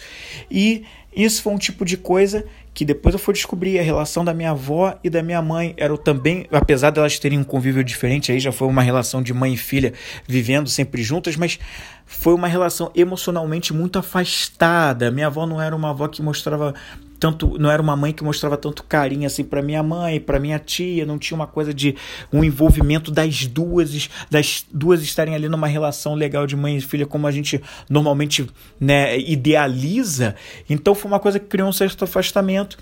E 0.50 0.84
isso 1.14 1.42
foi 1.42 1.52
um 1.52 1.58
tipo 1.58 1.84
de 1.84 1.96
coisa 1.96 2.44
que 2.74 2.84
depois 2.84 3.14
eu 3.14 3.18
fui 3.18 3.34
descobrir 3.34 3.78
a 3.78 3.82
relação 3.82 4.24
da 4.24 4.32
minha 4.32 4.50
avó 4.50 4.98
e 5.04 5.10
da 5.10 5.22
minha 5.22 5.42
mãe 5.42 5.74
era 5.76 5.96
também, 5.98 6.46
apesar 6.50 6.90
delas 6.90 7.18
terem 7.18 7.38
um 7.38 7.44
convívio 7.44 7.84
diferente, 7.84 8.32
aí 8.32 8.40
já 8.40 8.50
foi 8.50 8.66
uma 8.66 8.82
relação 8.82 9.22
de 9.22 9.34
mãe 9.34 9.54
e 9.54 9.56
filha 9.56 9.92
vivendo 10.26 10.68
sempre 10.68 11.02
juntas, 11.02 11.36
mas 11.36 11.58
foi 12.06 12.34
uma 12.34 12.48
relação 12.48 12.90
emocionalmente 12.94 13.72
muito 13.72 13.98
afastada. 13.98 15.10
Minha 15.10 15.26
avó 15.26 15.46
não 15.46 15.60
era 15.60 15.76
uma 15.76 15.90
avó 15.90 16.08
que 16.08 16.22
mostrava 16.22 16.74
tanto, 17.22 17.56
não 17.56 17.70
era 17.70 17.80
uma 17.80 17.94
mãe 17.94 18.12
que 18.12 18.24
mostrava 18.24 18.56
tanto 18.56 18.82
carinho 18.82 19.28
assim 19.28 19.44
para 19.44 19.62
minha 19.62 19.80
mãe, 19.80 20.18
para 20.18 20.40
minha 20.40 20.58
tia, 20.58 21.06
não 21.06 21.20
tinha 21.20 21.36
uma 21.36 21.46
coisa 21.46 21.72
de 21.72 21.94
um 22.32 22.42
envolvimento 22.42 23.12
das 23.12 23.46
duas, 23.46 24.10
das 24.28 24.66
duas 24.72 25.04
estarem 25.04 25.32
ali 25.32 25.48
numa 25.48 25.68
relação 25.68 26.16
legal 26.16 26.48
de 26.48 26.56
mãe 26.56 26.76
e 26.76 26.80
filha 26.80 27.06
como 27.06 27.28
a 27.28 27.30
gente 27.30 27.62
normalmente, 27.88 28.50
né, 28.80 29.16
idealiza. 29.20 30.34
Então 30.68 30.96
foi 30.96 31.08
uma 31.08 31.20
coisa 31.20 31.38
que 31.38 31.46
criou 31.46 31.68
um 31.68 31.72
certo 31.72 32.02
afastamento 32.02 32.76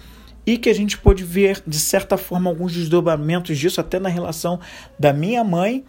e 0.46 0.57
que 0.57 0.70
a 0.70 0.74
gente 0.74 0.96
pôde 0.96 1.22
ver 1.22 1.62
de 1.66 1.79
certa 1.79 2.16
forma 2.16 2.48
alguns 2.48 2.72
desdobramentos 2.72 3.59
disso 3.59 3.79
até 3.79 4.00
na 4.00 4.09
relação 4.09 4.59
da 4.98 5.12
minha 5.12 5.44
mãe 5.44 5.85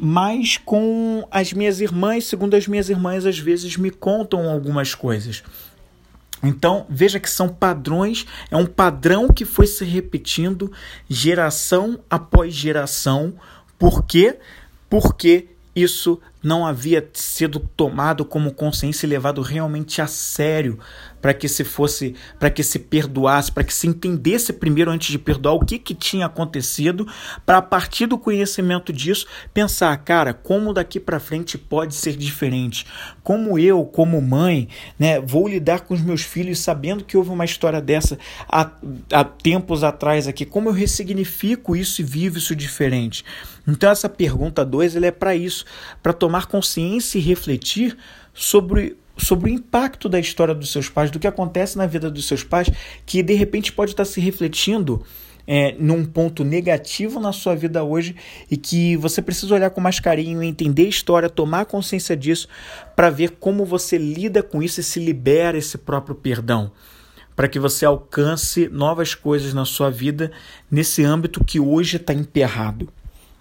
mas 0.00 0.56
com 0.56 1.26
as 1.28 1.52
minhas 1.52 1.80
irmãs, 1.80 2.24
segundo 2.24 2.54
as 2.54 2.68
minhas 2.68 2.88
irmãs, 2.88 3.26
às 3.26 3.36
vezes 3.36 3.76
me 3.76 3.90
contam 3.90 4.48
algumas 4.48 4.94
coisas. 4.94 5.42
Então, 6.42 6.86
veja 6.88 7.18
que 7.18 7.28
são 7.28 7.48
padrões, 7.48 8.26
é 8.50 8.56
um 8.56 8.66
padrão 8.66 9.28
que 9.28 9.44
foi 9.44 9.66
se 9.66 9.84
repetindo 9.84 10.72
geração 11.08 11.98
após 12.08 12.54
geração. 12.54 13.34
Por 13.78 14.04
quê? 14.04 14.38
Porque 14.88 15.48
isso 15.74 16.20
não 16.42 16.66
havia 16.66 17.08
sido 17.12 17.58
tomado 17.58 18.24
como 18.24 18.52
consciência 18.52 19.06
e 19.06 19.10
levado 19.10 19.42
realmente 19.42 20.00
a 20.00 20.06
sério 20.06 20.78
para 21.20 21.34
que 21.34 21.48
se 21.48 21.64
fosse, 21.64 22.14
para 22.38 22.50
que 22.50 22.62
se 22.62 22.78
perdoasse, 22.78 23.50
para 23.50 23.64
que 23.64 23.72
se 23.72 23.86
entendesse 23.86 24.52
primeiro 24.52 24.90
antes 24.90 25.10
de 25.10 25.18
perdoar 25.18 25.54
o 25.54 25.64
que, 25.64 25.78
que 25.78 25.94
tinha 25.94 26.26
acontecido, 26.26 27.06
para 27.44 27.58
a 27.58 27.62
partir 27.62 28.06
do 28.06 28.18
conhecimento 28.18 28.92
disso 28.92 29.26
pensar, 29.52 29.96
cara, 29.98 30.32
como 30.32 30.72
daqui 30.72 31.00
para 31.00 31.20
frente 31.20 31.58
pode 31.58 31.94
ser 31.94 32.16
diferente? 32.16 32.86
Como 33.22 33.58
eu, 33.58 33.84
como 33.84 34.20
mãe, 34.20 34.68
né, 34.98 35.20
vou 35.20 35.48
lidar 35.48 35.80
com 35.80 35.94
os 35.94 36.00
meus 36.00 36.22
filhos 36.22 36.60
sabendo 36.60 37.04
que 37.04 37.16
houve 37.16 37.30
uma 37.30 37.44
história 37.44 37.80
dessa 37.80 38.18
há, 38.48 38.70
há 39.12 39.24
tempos 39.24 39.84
atrás 39.84 40.28
aqui? 40.28 40.44
Como 40.44 40.68
eu 40.68 40.72
ressignifico 40.72 41.74
isso 41.74 42.00
e 42.00 42.04
vivo 42.04 42.38
isso 42.38 42.54
diferente? 42.54 43.24
Então 43.66 43.90
essa 43.90 44.08
pergunta 44.08 44.64
2 44.64 44.96
é 44.96 45.10
para 45.10 45.34
isso, 45.34 45.64
para 46.02 46.12
tomar 46.12 46.46
consciência 46.46 47.18
e 47.18 47.20
refletir 47.20 47.96
sobre 48.32 48.96
sobre 49.18 49.50
o 49.50 49.54
impacto 49.54 50.08
da 50.08 50.18
história 50.18 50.54
dos 50.54 50.70
seus 50.72 50.88
pais, 50.88 51.10
do 51.10 51.18
que 51.18 51.26
acontece 51.26 51.76
na 51.76 51.86
vida 51.86 52.10
dos 52.10 52.26
seus 52.26 52.42
pais, 52.42 52.70
que 53.04 53.22
de 53.22 53.34
repente 53.34 53.72
pode 53.72 53.90
estar 53.90 54.04
se 54.04 54.20
refletindo 54.20 55.04
é, 55.46 55.74
num 55.78 56.04
ponto 56.04 56.44
negativo 56.44 57.18
na 57.18 57.32
sua 57.32 57.56
vida 57.56 57.82
hoje 57.82 58.14
e 58.50 58.56
que 58.56 58.96
você 58.98 59.22
precisa 59.22 59.54
olhar 59.54 59.70
com 59.70 59.80
mais 59.80 59.98
carinho, 59.98 60.42
entender 60.42 60.84
a 60.84 60.90
história, 60.90 61.30
tomar 61.30 61.64
consciência 61.64 62.14
disso, 62.14 62.46
para 62.94 63.08
ver 63.08 63.30
como 63.40 63.64
você 63.64 63.96
lida 63.96 64.42
com 64.42 64.62
isso 64.62 64.80
e 64.80 64.82
se 64.84 65.00
libera 65.00 65.56
esse 65.56 65.78
próprio 65.78 66.14
perdão. 66.14 66.70
Para 67.34 67.48
que 67.48 67.58
você 67.58 67.86
alcance 67.86 68.68
novas 68.68 69.14
coisas 69.14 69.54
na 69.54 69.64
sua 69.64 69.90
vida 69.90 70.30
nesse 70.70 71.02
âmbito 71.02 71.42
que 71.42 71.58
hoje 71.58 71.96
está 71.96 72.12
emperrado. 72.12 72.92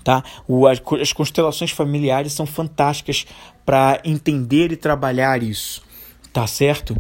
Tá? 0.07 0.23
O, 0.47 0.65
as, 0.65 0.81
as 1.01 1.11
constelações 1.11 1.71
familiares 1.71 2.31
são 2.31 2.45
fantásticas 2.45 3.27
para 3.65 3.99
entender 4.05 4.71
e 4.71 4.77
trabalhar 4.77 5.43
isso, 5.43 5.83
tá 6.31 6.47
certo? 6.47 6.95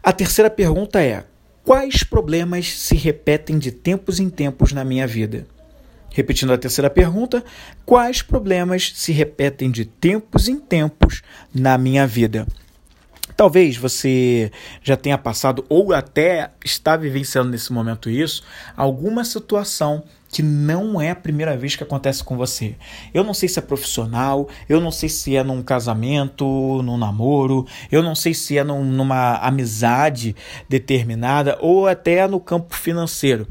A 0.00 0.12
terceira 0.12 0.48
pergunta 0.48 1.02
é: 1.02 1.24
quais 1.64 2.04
problemas 2.04 2.78
se 2.78 2.94
repetem 2.94 3.58
de 3.58 3.72
tempos 3.72 4.20
em 4.20 4.30
tempos 4.30 4.72
na 4.72 4.84
minha 4.84 5.04
vida? 5.04 5.48
Repetindo 6.10 6.52
a 6.52 6.58
terceira 6.58 6.88
pergunta, 6.88 7.44
quais 7.84 8.22
problemas 8.22 8.92
se 8.94 9.10
repetem 9.10 9.68
de 9.68 9.84
tempos 9.84 10.46
em 10.46 10.60
tempos 10.60 11.22
na 11.52 11.76
minha 11.76 12.06
vida? 12.06 12.46
Talvez 13.36 13.76
você 13.76 14.52
já 14.80 14.96
tenha 14.96 15.18
passado 15.18 15.66
ou 15.68 15.92
até 15.92 16.52
está 16.64 16.96
vivenciando 16.96 17.50
nesse 17.50 17.72
momento 17.72 18.08
isso, 18.08 18.44
alguma 18.76 19.24
situação 19.24 20.04
que 20.28 20.42
não 20.42 21.00
é 21.00 21.10
a 21.10 21.16
primeira 21.16 21.56
vez 21.56 21.74
que 21.74 21.82
acontece 21.82 22.22
com 22.22 22.36
você. 22.36 22.76
Eu 23.14 23.24
não 23.24 23.32
sei 23.32 23.48
se 23.48 23.58
é 23.58 23.62
profissional, 23.62 24.48
eu 24.68 24.80
não 24.80 24.90
sei 24.90 25.08
se 25.08 25.34
é 25.34 25.42
num 25.42 25.62
casamento, 25.62 26.44
num 26.82 26.98
namoro, 26.98 27.66
eu 27.90 28.02
não 28.02 28.14
sei 28.14 28.34
se 28.34 28.58
é 28.58 28.62
num, 28.62 28.84
numa 28.84 29.36
amizade 29.36 30.36
determinada 30.68 31.58
ou 31.60 31.86
até 31.86 32.26
no 32.26 32.38
campo 32.38 32.74
financeiro. 32.74 33.48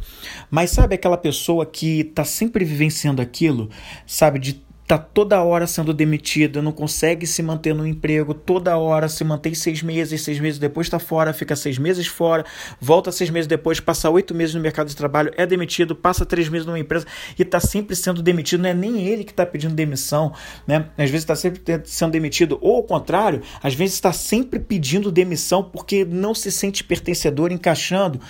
Mas 0.52 0.72
sabe 0.72 0.96
aquela 0.96 1.18
pessoa 1.18 1.66
que 1.66 2.02
está 2.02 2.24
sempre 2.24 2.64
vivenciando 2.64 3.22
aquilo, 3.22 3.70
sabe, 4.06 4.40
de 4.40 4.67
tá 4.88 4.98
toda 4.98 5.44
hora 5.44 5.68
sendo 5.68 5.94
demitida, 5.94 6.62
não 6.62 6.72
consegue 6.72 7.28
se 7.28 7.44
manter 7.44 7.76
no 7.76 7.86
emprego, 7.86 8.34
toda 8.34 8.78
hora 8.78 9.10
se 9.10 9.22
mantém 9.26 9.54
seis 9.54 9.84
meses, 9.84 10.22
seis 10.22 10.40
meses 10.40 10.58
depois 10.58 10.88
está 10.88 10.98
fora, 10.98 11.34
fica 11.34 11.58
seis 11.58 11.78
meses 11.78 12.08
fora, 12.08 12.46
volta 12.80 13.12
seis 13.12 13.30
meses 13.30 13.48
depois, 13.48 13.82
passa 13.82 14.10
oito 14.10 14.34
meses 14.34 14.56
no 14.56 14.62
mercado 14.62 14.88
de 14.88 14.96
trabalho, 14.96 15.34
é 15.36 15.46
demitido, 15.46 15.94
passa 15.94 16.26
três 16.26 16.48
meses 16.48 16.66
numa 16.66 16.80
empresa 16.80 17.06
e 17.38 17.42
está 17.42 17.60
sempre 17.60 17.98
sendo 17.98 18.24
demitido, 18.24 18.62
não 18.62 18.70
é 18.70 18.74
nem 18.74 19.06
ele 19.06 19.26
que 19.26 19.32
está 19.32 19.46
pedindo 19.46 19.76
demissão, 19.76 20.32
né? 20.66 20.86
Às 20.98 21.10
vezes 21.10 21.24
está 21.24 21.36
sempre 21.36 21.82
sendo 21.84 22.12
demitido, 22.14 22.58
ou 22.62 22.78
ao 22.78 22.84
contrário, 22.84 23.42
às 23.62 23.74
vezes 23.74 23.96
está 23.96 24.14
sempre 24.14 24.58
pedindo 24.58 25.12
demissão 25.12 25.64
porque 25.64 26.06
não 26.06 26.34
se 26.34 26.50
sente 26.50 26.82
pertencedor, 26.82 27.52
encaixando 27.52 28.22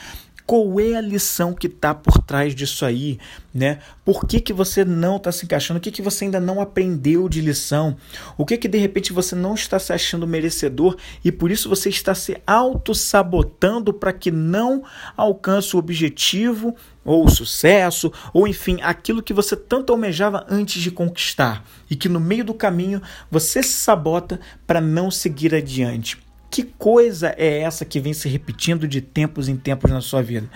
Qual 0.47 0.79
é 0.79 0.95
a 0.95 1.01
lição 1.01 1.53
que 1.53 1.67
está 1.67 1.93
por 1.93 2.19
trás 2.19 2.55
disso 2.55 2.85
aí? 2.85 3.19
Né? 3.53 3.79
Por 4.05 4.25
que, 4.25 4.39
que 4.39 4.53
você 4.53 4.85
não 4.85 5.17
está 5.17 5.29
se 5.29 5.43
encaixando? 5.43 5.77
O 5.77 5.81
que, 5.81 5.91
que 5.91 6.01
você 6.01 6.23
ainda 6.23 6.39
não 6.39 6.61
aprendeu 6.61 7.27
de 7.27 7.41
lição? 7.41 7.97
O 8.37 8.45
que 8.45 8.55
que 8.55 8.69
de 8.69 8.77
repente 8.77 9.11
você 9.11 9.35
não 9.35 9.55
está 9.55 9.77
se 9.77 9.91
achando 9.91 10.25
merecedor 10.25 10.95
e 11.21 11.33
por 11.33 11.51
isso 11.51 11.67
você 11.67 11.89
está 11.89 12.15
se 12.15 12.41
auto-sabotando 12.47 13.93
para 13.93 14.13
que 14.13 14.31
não 14.31 14.85
alcance 15.17 15.75
o 15.75 15.79
objetivo 15.79 16.73
ou 17.03 17.25
o 17.25 17.29
sucesso, 17.29 18.11
ou 18.33 18.47
enfim, 18.47 18.79
aquilo 18.81 19.21
que 19.21 19.33
você 19.33 19.55
tanto 19.55 19.91
almejava 19.91 20.45
antes 20.49 20.81
de 20.81 20.91
conquistar 20.91 21.65
e 21.89 21.95
que 21.95 22.07
no 22.07 22.21
meio 22.21 22.45
do 22.45 22.53
caminho 22.53 23.01
você 23.29 23.61
se 23.61 23.73
sabota 23.73 24.39
para 24.65 24.79
não 24.79 25.11
seguir 25.11 25.53
adiante. 25.53 26.17
Que 26.49 26.63
coisa 26.63 27.35
é 27.37 27.59
essa 27.59 27.83
que 27.83 27.99
vem 27.99 28.13
se 28.13 28.29
repetindo 28.29 28.87
de 28.87 29.01
tempos 29.01 29.49
em 29.49 29.57
tempos 29.57 29.91
na 29.91 30.01
sua 30.01 30.21
vida? 30.21 30.49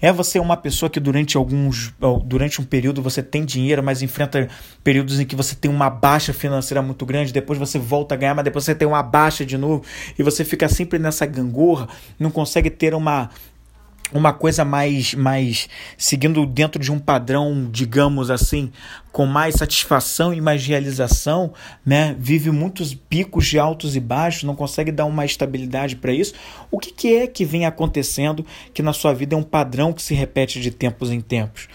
É 0.00 0.12
você 0.12 0.38
uma 0.38 0.56
pessoa 0.56 0.88
que 0.90 1.00
durante 1.00 1.36
alguns 1.36 1.92
durante 2.24 2.60
um 2.60 2.64
período 2.64 3.02
você 3.02 3.22
tem 3.22 3.44
dinheiro, 3.44 3.82
mas 3.82 4.02
enfrenta 4.02 4.48
períodos 4.82 5.18
em 5.18 5.24
que 5.24 5.34
você 5.34 5.54
tem 5.54 5.70
uma 5.70 5.90
baixa 5.90 6.32
financeira 6.32 6.82
muito 6.82 7.04
grande, 7.04 7.32
depois 7.32 7.58
você 7.58 7.78
volta 7.78 8.14
a 8.14 8.18
ganhar, 8.18 8.34
mas 8.34 8.44
depois 8.44 8.64
você 8.64 8.74
tem 8.74 8.86
uma 8.86 9.02
baixa 9.02 9.44
de 9.44 9.56
novo 9.58 9.84
e 10.18 10.22
você 10.22 10.44
fica 10.44 10.68
sempre 10.68 10.98
nessa 10.98 11.26
gangorra, 11.26 11.88
não 12.18 12.30
consegue 12.30 12.70
ter 12.70 12.94
uma 12.94 13.30
uma 14.12 14.32
coisa 14.32 14.64
mais, 14.64 15.14
mais 15.14 15.68
seguindo 15.96 16.44
dentro 16.46 16.80
de 16.80 16.90
um 16.90 16.98
padrão, 16.98 17.68
digamos 17.70 18.30
assim, 18.30 18.70
com 19.12 19.26
mais 19.26 19.56
satisfação 19.56 20.32
e 20.32 20.40
mais 20.40 20.66
realização, 20.66 21.52
né? 21.84 22.16
Vive 22.18 22.50
muitos 22.50 22.94
picos 22.94 23.46
de 23.46 23.58
altos 23.58 23.96
e 23.96 24.00
baixos, 24.00 24.44
não 24.44 24.54
consegue 24.54 24.90
dar 24.90 25.04
uma 25.04 25.24
estabilidade 25.24 25.96
para 25.96 26.12
isso. 26.12 26.34
O 26.70 26.78
que, 26.78 26.92
que 26.92 27.16
é 27.16 27.26
que 27.26 27.44
vem 27.44 27.66
acontecendo 27.66 28.44
que 28.72 28.82
na 28.82 28.92
sua 28.92 29.12
vida 29.12 29.34
é 29.34 29.38
um 29.38 29.42
padrão 29.42 29.92
que 29.92 30.02
se 30.02 30.14
repete 30.14 30.60
de 30.60 30.70
tempos 30.70 31.10
em 31.10 31.20
tempos? 31.20 31.68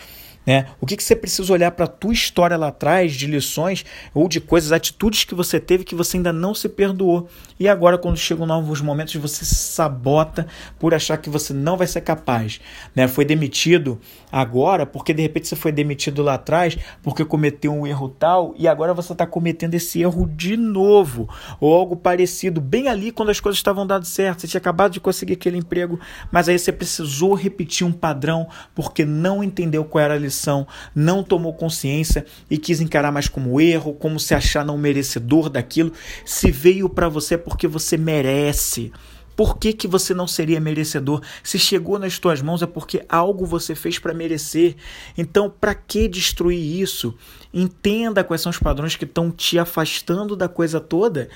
Né? 0.46 0.68
O 0.80 0.86
que, 0.86 0.98
que 0.98 1.04
você 1.04 1.16
precisa 1.16 1.52
olhar 1.54 1.72
para 1.72 1.86
a 1.86 1.88
tua 1.88 2.14
história 2.14 2.58
lá 2.58 2.68
atrás, 2.68 3.14
de 3.14 3.28
lições 3.28 3.86
ou 4.14 4.28
de 4.28 4.42
coisas, 4.42 4.72
atitudes 4.72 5.24
que 5.24 5.34
você 5.34 5.60
teve 5.60 5.84
que 5.84 5.96
você 5.96 6.18
ainda 6.18 6.34
não 6.34 6.54
se 6.54 6.68
perdoou. 6.68 7.30
E 7.60 7.68
agora, 7.68 7.98
quando 7.98 8.18
chegam 8.18 8.46
novos 8.46 8.82
momentos, 8.82 9.16
você 9.16 9.46
se 9.46 9.56
sabota 9.56 10.46
por 10.78 10.94
achar 10.94 11.18
que 11.18 11.30
você 11.30 11.54
não 11.54 11.78
vai 11.78 11.88
ser 11.88 12.02
capaz. 12.02 12.60
Né? 12.94 13.08
Foi 13.08 13.24
demitido 13.24 14.00
agora 14.32 14.86
porque 14.86 15.14
de 15.14 15.22
repente 15.22 15.48
você 15.48 15.56
foi 15.56 15.72
demitido 15.72 16.22
lá 16.22 16.34
atrás 16.34 16.78
porque 17.02 17.24
cometeu 17.24 17.72
um 17.72 17.88
erro 17.88 18.10
tal 18.10 18.54
e 18.58 18.68
agora 18.68 18.94
você 18.94 19.14
está 19.14 19.26
cometendo 19.26 19.76
esse 19.76 20.02
erro 20.02 20.28
de 20.28 20.58
novo. 20.58 21.30
Ou 21.60 21.74
algo 21.74 21.96
parecido, 21.96 22.60
bem 22.60 22.90
ali 22.90 23.12
quando 23.12 23.30
as 23.30 23.40
coisas 23.40 23.60
estavam 23.60 23.88
dando 23.88 24.06
certo. 24.06 24.42
Você 24.42 24.48
tinha 24.48 24.60
acabado 24.60 24.92
de 24.92 25.00
conseguir 25.00 25.34
aquele 25.34 25.58
emprego, 25.58 26.00
mas 26.32 26.50
aí 26.50 26.60
você 26.60 26.72
precisou 26.72 27.34
repetir 27.34 27.88
um 27.88 27.92
padrão 27.92 28.48
porque 28.76 29.06
não 29.06 29.44
entendeu 29.44 29.86
qual 29.86 30.04
era 30.04 30.16
a 30.16 30.18
lição 30.18 30.33
lição, 30.34 30.68
não 30.96 31.24
tomou 31.24 31.54
consciência 31.54 32.26
e 32.50 32.58
quis 32.58 32.82
encarar 32.82 33.12
mais 33.12 33.28
como 33.28 33.62
erro, 33.62 33.94
como 33.94 34.20
se 34.20 34.34
achar 34.34 34.66
não 34.66 34.78
merecedor 34.78 35.50
daquilo, 35.50 35.94
se 36.26 36.52
veio 36.52 36.90
para 36.90 37.08
você 37.08 37.38
porque 37.38 37.68
você 37.68 37.96
merece. 37.96 38.92
Por 39.36 39.58
que, 39.58 39.74
que 39.74 39.88
você 39.88 40.14
não 40.14 40.28
seria 40.28 40.60
merecedor? 40.60 41.22
Se 41.44 41.58
chegou 41.58 41.98
nas 41.98 42.20
tuas 42.20 42.42
mãos 42.42 42.62
é 42.62 42.68
porque 42.68 43.04
algo 43.10 43.46
você 43.46 43.74
fez 43.74 43.98
para 43.98 44.14
merecer. 44.14 44.76
Então, 45.18 45.50
para 45.50 45.74
que 45.74 46.08
destruir 46.08 46.60
isso? 46.60 47.16
Entenda 47.52 48.24
quais 48.24 48.42
são 48.42 48.52
os 48.52 48.60
padrões 48.60 48.96
que 48.96 49.06
estão 49.06 49.32
te 49.32 49.58
afastando 49.58 50.36
da 50.36 50.48
coisa 50.48 50.80
toda 50.80 51.30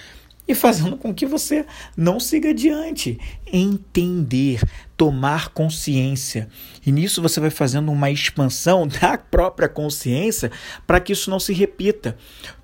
e 0.48 0.56
fazendo 0.56 0.96
com 0.96 1.14
que 1.14 1.26
você 1.26 1.66
não 1.96 2.20
siga 2.20 2.52
adiante. 2.52 3.20
Entender, 3.52 4.62
tomar 4.98 5.50
consciência. 5.50 6.50
E 6.84 6.92
nisso 6.92 7.22
você 7.22 7.40
vai 7.40 7.52
fazendo 7.52 7.92
uma 7.92 8.10
expansão 8.10 8.88
da 8.90 9.16
própria 9.16 9.70
consciência 9.70 10.52
para 10.88 11.00
que 11.00 11.14
isso 11.14 11.30
não 11.30 11.40
se 11.40 11.54
repita. 11.54 12.18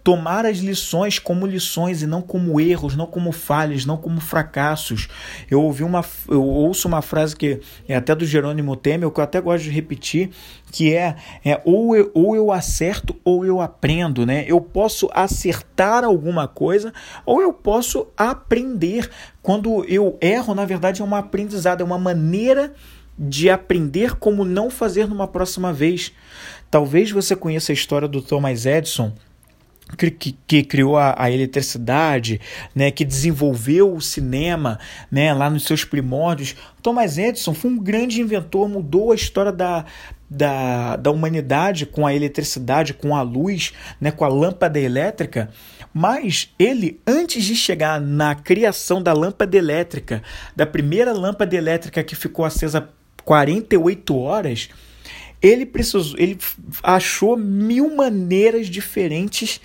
Tomar 0.04 0.46
as 0.46 0.58
lições 0.58 1.18
como 1.18 1.46
lições 1.48 2.02
e 2.02 2.08
não 2.08 2.22
como 2.22 2.60
erros, 2.60 2.94
não 2.94 3.06
como 3.06 3.32
falhas, 3.32 3.86
não 3.86 3.96
como 3.96 4.20
fracassos. 4.20 5.08
Eu 5.50 5.62
ouvi 5.62 5.84
uma 5.84 6.04
eu 6.28 6.44
ouço 6.44 6.90
uma 6.90 7.02
frase 7.02 7.36
que 7.36 7.62
é 7.88 7.96
até 7.96 8.14
do 8.14 8.26
Jerônimo 8.26 8.76
Temer, 8.76 9.10
que 9.10 9.20
eu 9.20 9.24
até 9.24 9.40
gosto 9.40 9.64
de 9.64 9.70
repetir, 9.70 10.32
que 10.74 10.94
é, 10.94 11.16
é 11.46 11.62
ou, 11.64 11.96
eu, 11.96 12.12
ou 12.14 12.36
eu 12.36 12.52
acerto 12.52 13.16
ou 13.24 13.46
eu 13.46 13.62
aprendo, 13.62 14.26
né? 14.26 14.44
Eu 14.46 14.60
posso 14.60 15.10
acertar 15.14 16.04
alguma 16.04 16.50
coisa 16.50 16.92
ou 17.26 17.42
eu 17.42 17.54
posso 17.54 18.08
aprender. 18.18 19.10
Quando 19.44 19.84
eu 19.90 20.18
erro, 20.22 20.56
na 20.56 20.64
verdade 20.64 21.02
é 21.02 21.06
um 21.06 21.14
aprendizado, 21.14 21.82
é 21.82 21.84
uma 21.84 22.00
maneira 22.00 22.74
de 23.20 23.50
aprender 23.50 24.16
como 24.16 24.46
não 24.46 24.70
fazer 24.70 25.06
numa 25.06 25.28
próxima 25.28 25.74
vez. 25.74 26.14
Talvez 26.72 27.12
você 27.12 27.36
conheça 27.36 27.72
a 27.72 27.76
história 27.76 28.08
do 28.08 28.22
Thomas 28.22 28.66
Edison, 28.66 29.14
que, 29.98 30.10
que, 30.10 30.32
que, 30.48 30.64
criou 30.64 30.98
a, 30.98 31.14
a, 31.18 31.30
eletricidade, 31.30 32.40
né, 32.74 32.90
que 32.90 33.04
desenvolveu 33.04 33.94
o 33.94 34.02
cinema 34.02 34.80
né, 35.12 35.34
lá 35.34 35.50
nos 35.50 35.66
seus 35.66 35.84
primórdios. 35.84 36.56
Thomas 36.82 37.18
Edison 37.18 37.54
foi 37.54 37.70
um 37.70 37.78
grande 37.78 38.22
inventor, 38.22 38.70
mudou 38.70 39.12
a 39.12 39.16
história 39.16 39.52
da, 39.52 39.86
da, 40.34 40.96
da 40.96 41.12
humanidade 41.12 41.86
com 41.86 42.08
a 42.08 42.14
eletricidade, 42.14 42.94
com 42.94 43.16
a 43.16 43.22
luz, 43.22 43.72
né, 44.02 44.12
com 44.12 44.26
a 44.26 44.28
lâmpada 44.28 44.80
elétrica. 44.80 45.50
Mas 45.94 46.50
ele, 46.58 47.00
antes 47.06 47.44
de 47.44 47.56
chegar 47.56 48.02
na 48.02 48.34
criação 48.34 49.02
da 49.02 49.14
lâmpada 49.14 49.56
elétrica, 49.56 50.24
da 50.56 50.66
primeira 50.66 51.14
lâmpada 51.14 51.56
elétrica 51.56 52.04
que 52.04 52.16
ficou 52.16 52.44
acesa 52.44 52.90
48 53.24 54.18
horas, 54.18 54.70
ele 55.42 55.66
precisou, 55.66 56.18
ele 56.18 56.38
achou 56.82 57.38
mil 57.38 57.96
maneiras 57.96 58.68
diferentes 58.68 59.62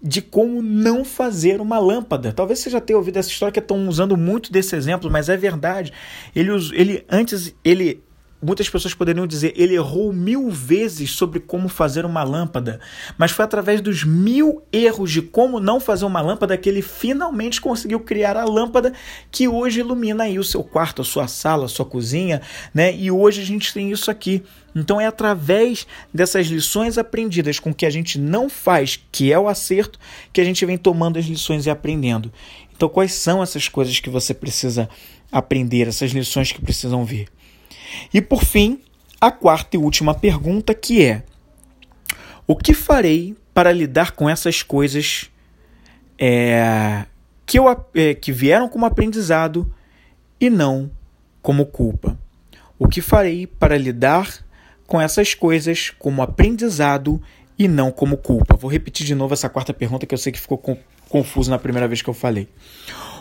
de 0.00 0.20
como 0.20 0.60
não 0.62 1.02
fazer 1.04 1.60
uma 1.60 1.78
lâmpada. 1.78 2.32
Talvez 2.32 2.58
você 2.58 2.68
já 2.68 2.80
tenha 2.80 2.98
ouvido 2.98 3.16
essa 3.16 3.30
história 3.30 3.52
que 3.52 3.58
estão 3.58 3.88
usando 3.88 4.16
muito 4.16 4.52
desse 4.52 4.76
exemplo, 4.76 5.10
mas 5.10 5.30
é 5.30 5.36
verdade. 5.36 5.92
Ele, 6.36 6.50
ele 6.74 7.04
antes 7.10 7.54
ele 7.64 8.02
muitas 8.44 8.68
pessoas 8.68 8.94
poderiam 8.94 9.26
dizer 9.26 9.52
ele 9.56 9.74
errou 9.74 10.12
mil 10.12 10.50
vezes 10.50 11.10
sobre 11.10 11.40
como 11.40 11.68
fazer 11.68 12.04
uma 12.04 12.22
lâmpada, 12.22 12.80
mas 13.16 13.30
foi 13.30 13.44
através 13.44 13.80
dos 13.80 14.04
mil 14.04 14.62
erros 14.72 15.10
de 15.10 15.22
como 15.22 15.58
não 15.58 15.80
fazer 15.80 16.04
uma 16.04 16.20
lâmpada 16.20 16.56
que 16.56 16.68
ele 16.68 16.82
finalmente 16.82 17.60
conseguiu 17.60 18.00
criar 18.00 18.36
a 18.36 18.44
lâmpada 18.44 18.92
que 19.30 19.48
hoje 19.48 19.80
ilumina 19.80 20.24
aí 20.24 20.38
o 20.38 20.44
seu 20.44 20.62
quarto, 20.62 21.02
a 21.02 21.04
sua 21.04 21.26
sala, 21.26 21.64
a 21.64 21.68
sua 21.68 21.84
cozinha, 21.84 22.42
né? 22.72 22.94
E 22.94 23.10
hoje 23.10 23.40
a 23.40 23.44
gente 23.44 23.72
tem 23.72 23.90
isso 23.90 24.10
aqui. 24.10 24.42
Então 24.74 25.00
é 25.00 25.06
através 25.06 25.86
dessas 26.12 26.48
lições 26.48 26.98
aprendidas 26.98 27.60
com 27.60 27.72
que 27.72 27.86
a 27.86 27.90
gente 27.90 28.18
não 28.18 28.48
faz, 28.48 29.00
que 29.12 29.32
é 29.32 29.38
o 29.38 29.48
acerto, 29.48 29.98
que 30.32 30.40
a 30.40 30.44
gente 30.44 30.66
vem 30.66 30.76
tomando 30.76 31.18
as 31.18 31.24
lições 31.26 31.66
e 31.66 31.70
aprendendo. 31.70 32.32
Então 32.76 32.88
quais 32.88 33.12
são 33.12 33.42
essas 33.42 33.68
coisas 33.68 34.00
que 34.00 34.10
você 34.10 34.34
precisa 34.34 34.88
aprender, 35.30 35.88
essas 35.88 36.10
lições 36.10 36.50
que 36.52 36.60
precisam 36.60 37.04
vir? 37.04 37.28
E 38.12 38.20
por 38.20 38.44
fim, 38.44 38.80
a 39.20 39.30
quarta 39.30 39.76
e 39.76 39.78
última 39.78 40.14
pergunta 40.14 40.74
que 40.74 41.04
é: 41.04 41.22
o 42.46 42.56
que 42.56 42.74
farei 42.74 43.36
para 43.52 43.72
lidar 43.72 44.12
com 44.12 44.28
essas 44.28 44.62
coisas 44.62 45.30
é, 46.18 47.06
que, 47.46 47.58
eu, 47.58 47.64
é, 47.94 48.14
que 48.14 48.32
vieram 48.32 48.68
como 48.68 48.84
aprendizado 48.84 49.72
e 50.40 50.50
não 50.50 50.90
como 51.40 51.66
culpa? 51.66 52.18
O 52.78 52.88
que 52.88 53.00
farei 53.00 53.46
para 53.46 53.78
lidar 53.78 54.44
com 54.86 55.00
essas 55.00 55.34
coisas 55.34 55.90
como 55.98 56.22
aprendizado 56.22 57.22
e 57.58 57.68
não 57.68 57.90
como 57.90 58.16
culpa? 58.16 58.56
Vou 58.56 58.70
repetir 58.70 59.06
de 59.06 59.14
novo 59.14 59.32
essa 59.32 59.48
quarta 59.48 59.72
pergunta 59.72 60.06
que 60.06 60.14
eu 60.14 60.18
sei 60.18 60.32
que 60.32 60.40
ficou 60.40 60.58
confuso 61.08 61.50
na 61.50 61.58
primeira 61.58 61.88
vez 61.88 62.02
que 62.02 62.10
eu 62.10 62.14
falei. 62.14 62.48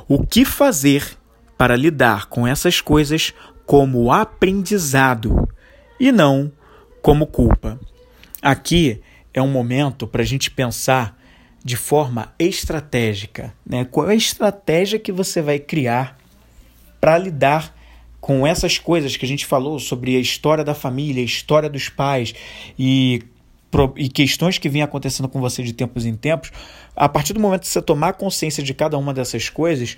O 0.08 0.26
que 0.26 0.44
fazer 0.44 1.18
para 1.58 1.76
lidar 1.76 2.26
com 2.26 2.46
essas 2.46 2.82
coisas 2.82 3.34
como 3.66 4.12
aprendizado 4.12 5.48
e 6.00 6.12
não 6.12 6.52
como 7.02 7.28
culpa. 7.28 7.80
Aqui 8.42 9.02
é 9.34 9.42
um 9.42 9.48
momento 9.48 10.06
para 10.06 10.22
a 10.22 10.26
gente 10.26 10.52
pensar 10.52 11.18
de 11.64 11.78
forma 11.78 12.34
estratégica. 12.38 13.54
Né? 13.66 13.86
Qual 13.86 14.10
é 14.10 14.14
a 14.14 14.16
estratégia 14.16 15.00
que 15.00 15.12
você 15.12 15.42
vai 15.42 15.60
criar 15.60 16.18
para 17.00 17.18
lidar 17.18 17.74
com 18.20 18.46
essas 18.46 18.78
coisas 18.78 19.18
que 19.18 19.26
a 19.26 19.28
gente 19.28 19.46
falou 19.46 19.80
sobre 19.80 20.16
a 20.16 20.20
história 20.20 20.64
da 20.64 20.74
família, 20.74 21.22
a 21.22 21.26
história 21.26 21.70
dos 21.70 21.90
pais 21.90 22.34
e, 22.78 23.22
e 23.98 24.10
questões 24.10 24.58
que 24.58 24.70
vêm 24.70 24.82
acontecendo 24.82 25.28
com 25.28 25.40
você 25.42 25.64
de 25.64 25.74
tempos 25.74 26.06
em 26.06 26.16
tempos? 26.16 26.52
A 26.96 27.10
partir 27.10 27.34
do 27.34 27.40
momento 27.40 27.62
que 27.62 27.68
você 27.68 27.82
tomar 27.82 28.14
consciência 28.14 28.64
de 28.64 28.74
cada 28.74 28.98
uma 28.98 29.14
dessas 29.14 29.50
coisas, 29.50 29.98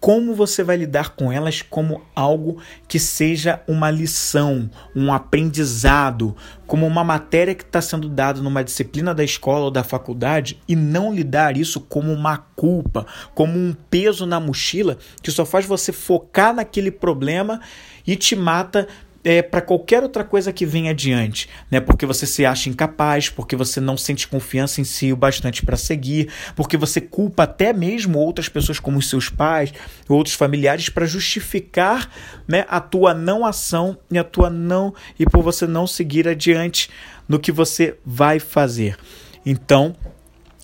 como 0.00 0.34
você 0.34 0.62
vai 0.62 0.76
lidar 0.76 1.10
com 1.10 1.32
elas 1.32 1.62
como 1.62 2.02
algo 2.14 2.60
que 2.86 2.98
seja 2.98 3.62
uma 3.66 3.90
lição, 3.90 4.70
um 4.94 5.12
aprendizado, 5.12 6.36
como 6.66 6.86
uma 6.86 7.02
matéria 7.02 7.54
que 7.54 7.62
está 7.62 7.80
sendo 7.80 8.08
dada 8.08 8.40
numa 8.40 8.62
disciplina 8.62 9.14
da 9.14 9.24
escola 9.24 9.64
ou 9.64 9.70
da 9.70 9.82
faculdade 9.82 10.60
e 10.68 10.76
não 10.76 11.14
lidar 11.14 11.56
isso 11.56 11.80
como 11.80 12.12
uma 12.12 12.38
culpa, 12.54 13.06
como 13.34 13.58
um 13.58 13.74
peso 13.90 14.26
na 14.26 14.38
mochila 14.38 14.98
que 15.22 15.30
só 15.30 15.44
faz 15.44 15.64
você 15.64 15.92
focar 15.92 16.54
naquele 16.54 16.90
problema 16.90 17.60
e 18.06 18.14
te 18.14 18.36
mata 18.36 18.86
é, 19.26 19.42
para 19.42 19.60
qualquer 19.60 20.04
outra 20.04 20.22
coisa 20.22 20.52
que 20.52 20.64
venha 20.64 20.92
adiante, 20.92 21.48
né? 21.68 21.80
Porque 21.80 22.06
você 22.06 22.24
se 22.24 22.46
acha 22.46 22.70
incapaz, 22.70 23.28
porque 23.28 23.56
você 23.56 23.80
não 23.80 23.96
sente 23.96 24.28
confiança 24.28 24.80
em 24.80 24.84
si 24.84 25.12
o 25.12 25.16
bastante 25.16 25.64
para 25.64 25.76
seguir, 25.76 26.28
porque 26.54 26.76
você 26.76 27.00
culpa 27.00 27.42
até 27.42 27.72
mesmo 27.72 28.20
outras 28.20 28.48
pessoas 28.48 28.78
como 28.78 28.98
os 28.98 29.10
seus 29.10 29.28
pais, 29.28 29.74
outros 30.08 30.36
familiares 30.36 30.88
para 30.88 31.06
justificar, 31.06 32.08
né, 32.46 32.66
a 32.68 32.78
tua 32.78 33.14
não 33.14 33.44
ação 33.44 33.98
e 34.12 34.16
a 34.16 34.22
tua 34.22 34.48
não 34.48 34.94
e 35.18 35.26
por 35.26 35.42
você 35.42 35.66
não 35.66 35.88
seguir 35.88 36.28
adiante 36.28 36.88
no 37.28 37.40
que 37.40 37.50
você 37.50 37.98
vai 38.06 38.38
fazer. 38.38 38.96
Então, 39.44 39.96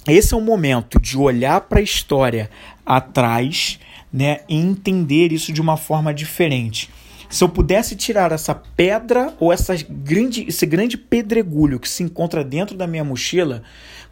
esse 0.07 0.35
é 0.35 0.37
o 0.37 0.41
momento 0.41 1.01
de 1.01 1.19
olhar 1.19 1.63
para 1.63 1.81
a 1.81 1.83
história 1.83 2.49
atrás, 2.87 3.81
né, 4.13 4.43
e 4.49 4.55
entender 4.55 5.33
isso 5.33 5.53
de 5.53 5.61
uma 5.61 5.77
forma 5.77 6.15
diferente. 6.15 6.89
Se 7.33 7.43
eu 7.43 7.49
pudesse 7.49 7.97
tirar 7.97 8.31
essa 8.31 8.55
pedra 8.55 9.35
ou 9.41 9.51
essa 9.51 9.75
grande, 9.89 10.45
esse 10.47 10.67
grande 10.67 10.99
pedregulho 10.99 11.81
que 11.81 11.89
se 11.89 12.03
encontra 12.03 12.45
dentro 12.45 12.77
da 12.77 12.87
minha 12.87 13.03
mochila, 13.03 13.63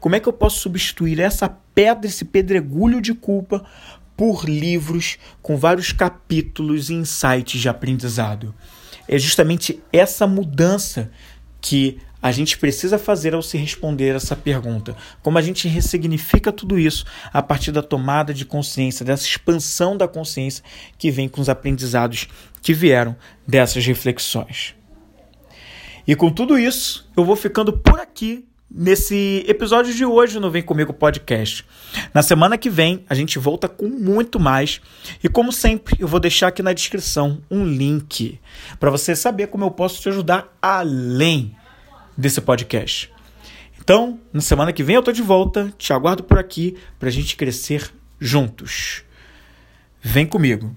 como 0.00 0.16
é 0.16 0.20
que 0.20 0.26
eu 0.26 0.32
posso 0.32 0.60
substituir 0.60 1.20
essa 1.20 1.46
pedra, 1.74 2.06
esse 2.06 2.24
pedregulho 2.24 2.98
de 2.98 3.12
culpa, 3.12 3.62
por 4.16 4.48
livros 4.48 5.18
com 5.42 5.58
vários 5.58 5.92
capítulos 5.92 6.88
e 6.88 6.94
insights 6.94 7.60
de 7.60 7.68
aprendizado? 7.68 8.54
É 9.06 9.18
justamente 9.18 9.82
essa 9.92 10.26
mudança 10.26 11.10
que 11.60 11.98
a 12.22 12.30
gente 12.30 12.58
precisa 12.58 12.98
fazer 12.98 13.34
ao 13.34 13.42
se 13.42 13.56
responder 13.56 14.14
essa 14.14 14.36
pergunta? 14.36 14.96
Como 15.22 15.38
a 15.38 15.42
gente 15.42 15.66
ressignifica 15.68 16.52
tudo 16.52 16.78
isso 16.78 17.04
a 17.32 17.42
partir 17.42 17.72
da 17.72 17.82
tomada 17.82 18.34
de 18.34 18.44
consciência, 18.44 19.04
dessa 19.04 19.26
expansão 19.26 19.96
da 19.96 20.06
consciência 20.06 20.62
que 20.98 21.10
vem 21.10 21.28
com 21.28 21.40
os 21.40 21.48
aprendizados 21.48 22.28
que 22.62 22.74
vieram 22.74 23.16
dessas 23.46 23.84
reflexões. 23.86 24.74
E 26.06 26.14
com 26.14 26.30
tudo 26.30 26.58
isso, 26.58 27.08
eu 27.16 27.24
vou 27.24 27.36
ficando 27.36 27.72
por 27.72 28.00
aqui 28.00 28.44
nesse 28.70 29.44
episódio 29.48 29.92
de 29.92 30.04
hoje 30.04 30.38
no 30.38 30.50
Vem 30.50 30.62
Comigo 30.62 30.92
Podcast. 30.92 31.64
Na 32.14 32.22
semana 32.22 32.56
que 32.56 32.70
vem, 32.70 33.04
a 33.08 33.14
gente 33.14 33.38
volta 33.38 33.68
com 33.68 33.88
muito 33.88 34.38
mais. 34.38 34.80
E 35.22 35.28
como 35.28 35.52
sempre, 35.52 35.96
eu 35.98 36.06
vou 36.06 36.20
deixar 36.20 36.48
aqui 36.48 36.62
na 36.62 36.72
descrição 36.72 37.42
um 37.50 37.64
link 37.64 38.38
para 38.78 38.90
você 38.90 39.16
saber 39.16 39.48
como 39.48 39.64
eu 39.64 39.70
posso 39.70 40.00
te 40.00 40.08
ajudar 40.08 40.56
além 40.62 41.56
desse 42.20 42.40
podcast. 42.40 43.10
Então, 43.80 44.20
na 44.32 44.40
semana 44.40 44.72
que 44.72 44.82
vem 44.82 44.96
eu 44.96 45.02
tô 45.02 45.10
de 45.10 45.22
volta, 45.22 45.72
te 45.78 45.92
aguardo 45.92 46.22
por 46.22 46.38
aqui 46.38 46.76
para 46.98 47.08
a 47.08 47.12
gente 47.12 47.34
crescer 47.34 47.90
juntos. 48.20 49.02
Vem 50.02 50.26
comigo. 50.26 50.76